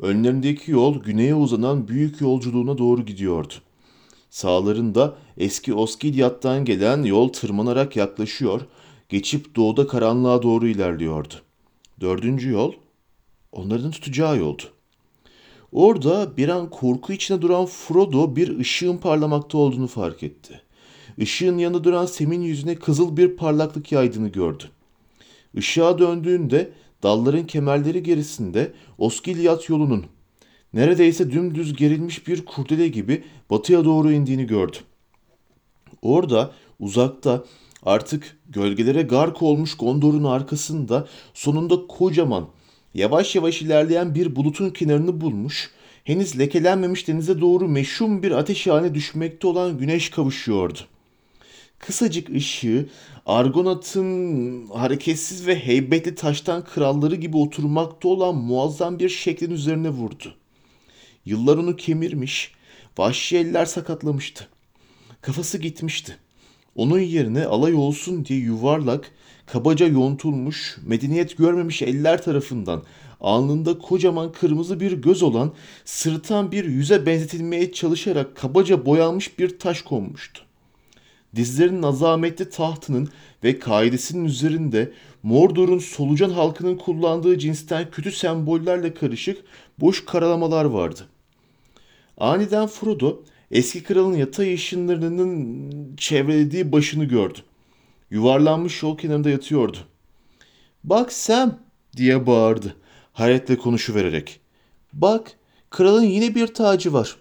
Önlerindeki 0.00 0.70
yol 0.70 1.02
güneye 1.02 1.34
uzanan 1.34 1.88
büyük 1.88 2.20
yolculuğuna 2.20 2.78
doğru 2.78 3.04
gidiyordu. 3.04 3.54
Sağlarında 4.30 5.16
eski 5.36 5.74
Oskidyat'tan 5.74 6.64
gelen 6.64 7.02
yol 7.02 7.28
tırmanarak 7.28 7.96
yaklaşıyor, 7.96 8.60
geçip 9.08 9.56
doğuda 9.56 9.86
karanlığa 9.86 10.42
doğru 10.42 10.68
ilerliyordu. 10.68 11.34
Dördüncü 12.00 12.50
yol 12.50 12.72
onların 13.52 13.90
tutacağı 13.90 14.38
yoldu. 14.38 14.62
Orada 15.72 16.36
bir 16.36 16.48
an 16.48 16.70
korku 16.70 17.12
içinde 17.12 17.42
duran 17.42 17.66
Frodo 17.66 18.36
bir 18.36 18.58
ışığın 18.58 18.96
parlamakta 18.96 19.58
olduğunu 19.58 19.86
fark 19.86 20.22
etti. 20.22 20.60
Işığın 21.18 21.58
yanında 21.58 21.84
duran 21.84 22.06
Sem'in 22.06 22.40
yüzüne 22.40 22.74
kızıl 22.74 23.16
bir 23.16 23.36
parlaklık 23.36 23.92
yaydığını 23.92 24.28
gördü. 24.28 24.64
Işığa 25.54 25.98
döndüğünde 25.98 26.70
dalların 27.06 27.46
kemerleri 27.46 28.02
gerisinde 28.02 28.72
Oskilyat 28.98 29.68
yolunun 29.68 30.06
neredeyse 30.74 31.30
dümdüz 31.30 31.76
gerilmiş 31.76 32.28
bir 32.28 32.44
kurdele 32.44 32.88
gibi 32.88 33.24
batıya 33.50 33.84
doğru 33.84 34.12
indiğini 34.12 34.46
gördü. 34.46 34.76
Orada 36.02 36.50
uzakta 36.80 37.44
artık 37.82 38.38
gölgelere 38.48 39.02
gark 39.02 39.42
olmuş 39.42 39.76
Gondor'un 39.76 40.24
arkasında 40.24 41.08
sonunda 41.34 41.86
kocaman 41.86 42.48
yavaş 42.94 43.34
yavaş 43.36 43.62
ilerleyen 43.62 44.14
bir 44.14 44.36
bulutun 44.36 44.70
kenarını 44.70 45.20
bulmuş, 45.20 45.70
henüz 46.04 46.38
lekelenmemiş 46.38 47.08
denize 47.08 47.40
doğru 47.40 47.68
meşhum 47.68 48.22
bir 48.22 48.30
ateş 48.30 48.66
haline 48.66 48.94
düşmekte 48.94 49.46
olan 49.46 49.78
güneş 49.78 50.10
kavuşuyordu. 50.10 50.78
Kısacık 51.78 52.30
ışığı 52.30 52.88
Argonat'ın 53.26 54.66
hareketsiz 54.66 55.46
ve 55.46 55.58
heybetli 55.58 56.14
taştan 56.14 56.64
kralları 56.64 57.14
gibi 57.14 57.36
oturmakta 57.36 58.08
olan 58.08 58.34
muazzam 58.34 58.98
bir 58.98 59.08
şeklin 59.08 59.50
üzerine 59.50 59.88
vurdu. 59.88 60.34
Yıllar 61.24 61.56
onu 61.58 61.76
kemirmiş, 61.76 62.52
vahşi 62.98 63.36
eller 63.36 63.66
sakatlamıştı. 63.66 64.48
Kafası 65.20 65.58
gitmişti. 65.58 66.16
Onun 66.74 66.98
yerine 66.98 67.44
alay 67.44 67.74
olsun 67.74 68.24
diye 68.24 68.38
yuvarlak, 68.38 69.10
kabaca 69.46 69.86
yontulmuş, 69.86 70.78
medeniyet 70.86 71.36
görmemiş 71.38 71.82
eller 71.82 72.22
tarafından 72.22 72.82
alnında 73.20 73.78
kocaman 73.78 74.32
kırmızı 74.32 74.80
bir 74.80 74.92
göz 74.92 75.22
olan 75.22 75.52
sırıtan 75.84 76.52
bir 76.52 76.64
yüze 76.64 77.06
benzetilmeye 77.06 77.72
çalışarak 77.72 78.36
kabaca 78.36 78.86
boyanmış 78.86 79.38
bir 79.38 79.58
taş 79.58 79.82
konmuştu. 79.82 80.45
Dizlerinin 81.36 81.82
azametli 81.82 82.50
tahtının 82.50 83.08
ve 83.44 83.58
kaidesinin 83.58 84.24
üzerinde 84.24 84.92
Mordor'un 85.22 85.78
solucan 85.78 86.30
halkının 86.30 86.76
kullandığı 86.76 87.38
cinsten 87.38 87.90
kötü 87.90 88.12
sembollerle 88.12 88.94
karışık 88.94 89.44
boş 89.78 90.04
karalamalar 90.04 90.64
vardı. 90.64 91.00
Aniden 92.18 92.66
Frodo 92.66 93.22
eski 93.50 93.82
kralın 93.82 94.16
yatay 94.16 94.54
ışınlarının 94.54 95.96
çevrelediği 95.96 96.72
başını 96.72 97.04
gördü. 97.04 97.38
Yuvarlanmış 98.10 98.82
yol 98.82 98.98
kenarında 98.98 99.30
yatıyordu. 99.30 99.78
Bak 100.84 101.12
Sam 101.12 101.58
diye 101.96 102.26
bağırdı 102.26 102.76
hayretle 103.12 103.56
konuşuvererek. 103.56 104.40
Bak 104.92 105.32
kralın 105.70 106.02
yine 106.02 106.34
bir 106.34 106.46
tacı 106.46 106.92
var. 106.92 107.16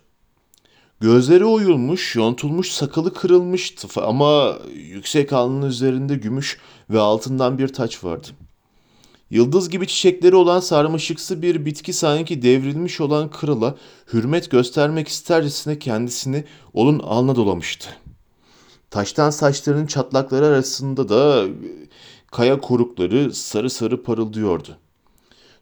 Gözleri 0.99 1.45
oyulmuş, 1.45 2.15
yontulmuş, 2.15 2.71
sakalı 2.71 3.13
kırılmış 3.13 3.75
ama 3.95 4.57
yüksek 4.73 5.33
alnının 5.33 5.67
üzerinde 5.69 6.15
gümüş 6.15 6.59
ve 6.89 6.99
altından 6.99 7.57
bir 7.57 7.67
taç 7.67 8.03
vardı. 8.03 8.27
Yıldız 9.29 9.69
gibi 9.69 9.87
çiçekleri 9.87 10.35
olan 10.35 10.59
sarmaşıksı 10.59 11.41
bir 11.41 11.65
bitki 11.65 11.93
sanki 11.93 12.41
devrilmiş 12.41 13.01
olan 13.01 13.29
krala 13.29 13.75
hürmet 14.13 14.51
göstermek 14.51 15.07
istercesine 15.07 15.79
kendisini 15.79 16.43
onun 16.73 16.99
alnına 16.99 17.35
dolamıştı. 17.35 17.89
Taştan 18.89 19.29
saçlarının 19.29 19.85
çatlakları 19.87 20.45
arasında 20.45 21.09
da 21.09 21.45
kaya 22.31 22.61
korukları 22.61 23.33
sarı 23.33 23.69
sarı 23.69 24.03
parıldıyordu. 24.03 24.77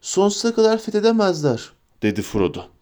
Sonsuza 0.00 0.54
kadar 0.54 0.78
fethedemezler, 0.78 1.70
dedi 2.02 2.22
Frodo. 2.22 2.73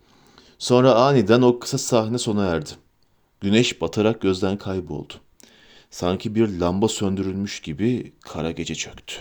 Sonra 0.62 0.94
aniden 0.94 1.42
o 1.42 1.59
kısa 1.59 1.79
sahne 1.79 2.18
sona 2.18 2.46
erdi. 2.46 2.70
Güneş 3.40 3.81
batarak 3.81 4.20
gözden 4.20 4.57
kayboldu. 4.57 5.14
Sanki 5.90 6.35
bir 6.35 6.48
lamba 6.61 6.88
söndürülmüş 6.88 7.61
gibi 7.61 8.12
kara 8.20 8.51
gece 8.51 8.75
çöktü. 8.75 9.14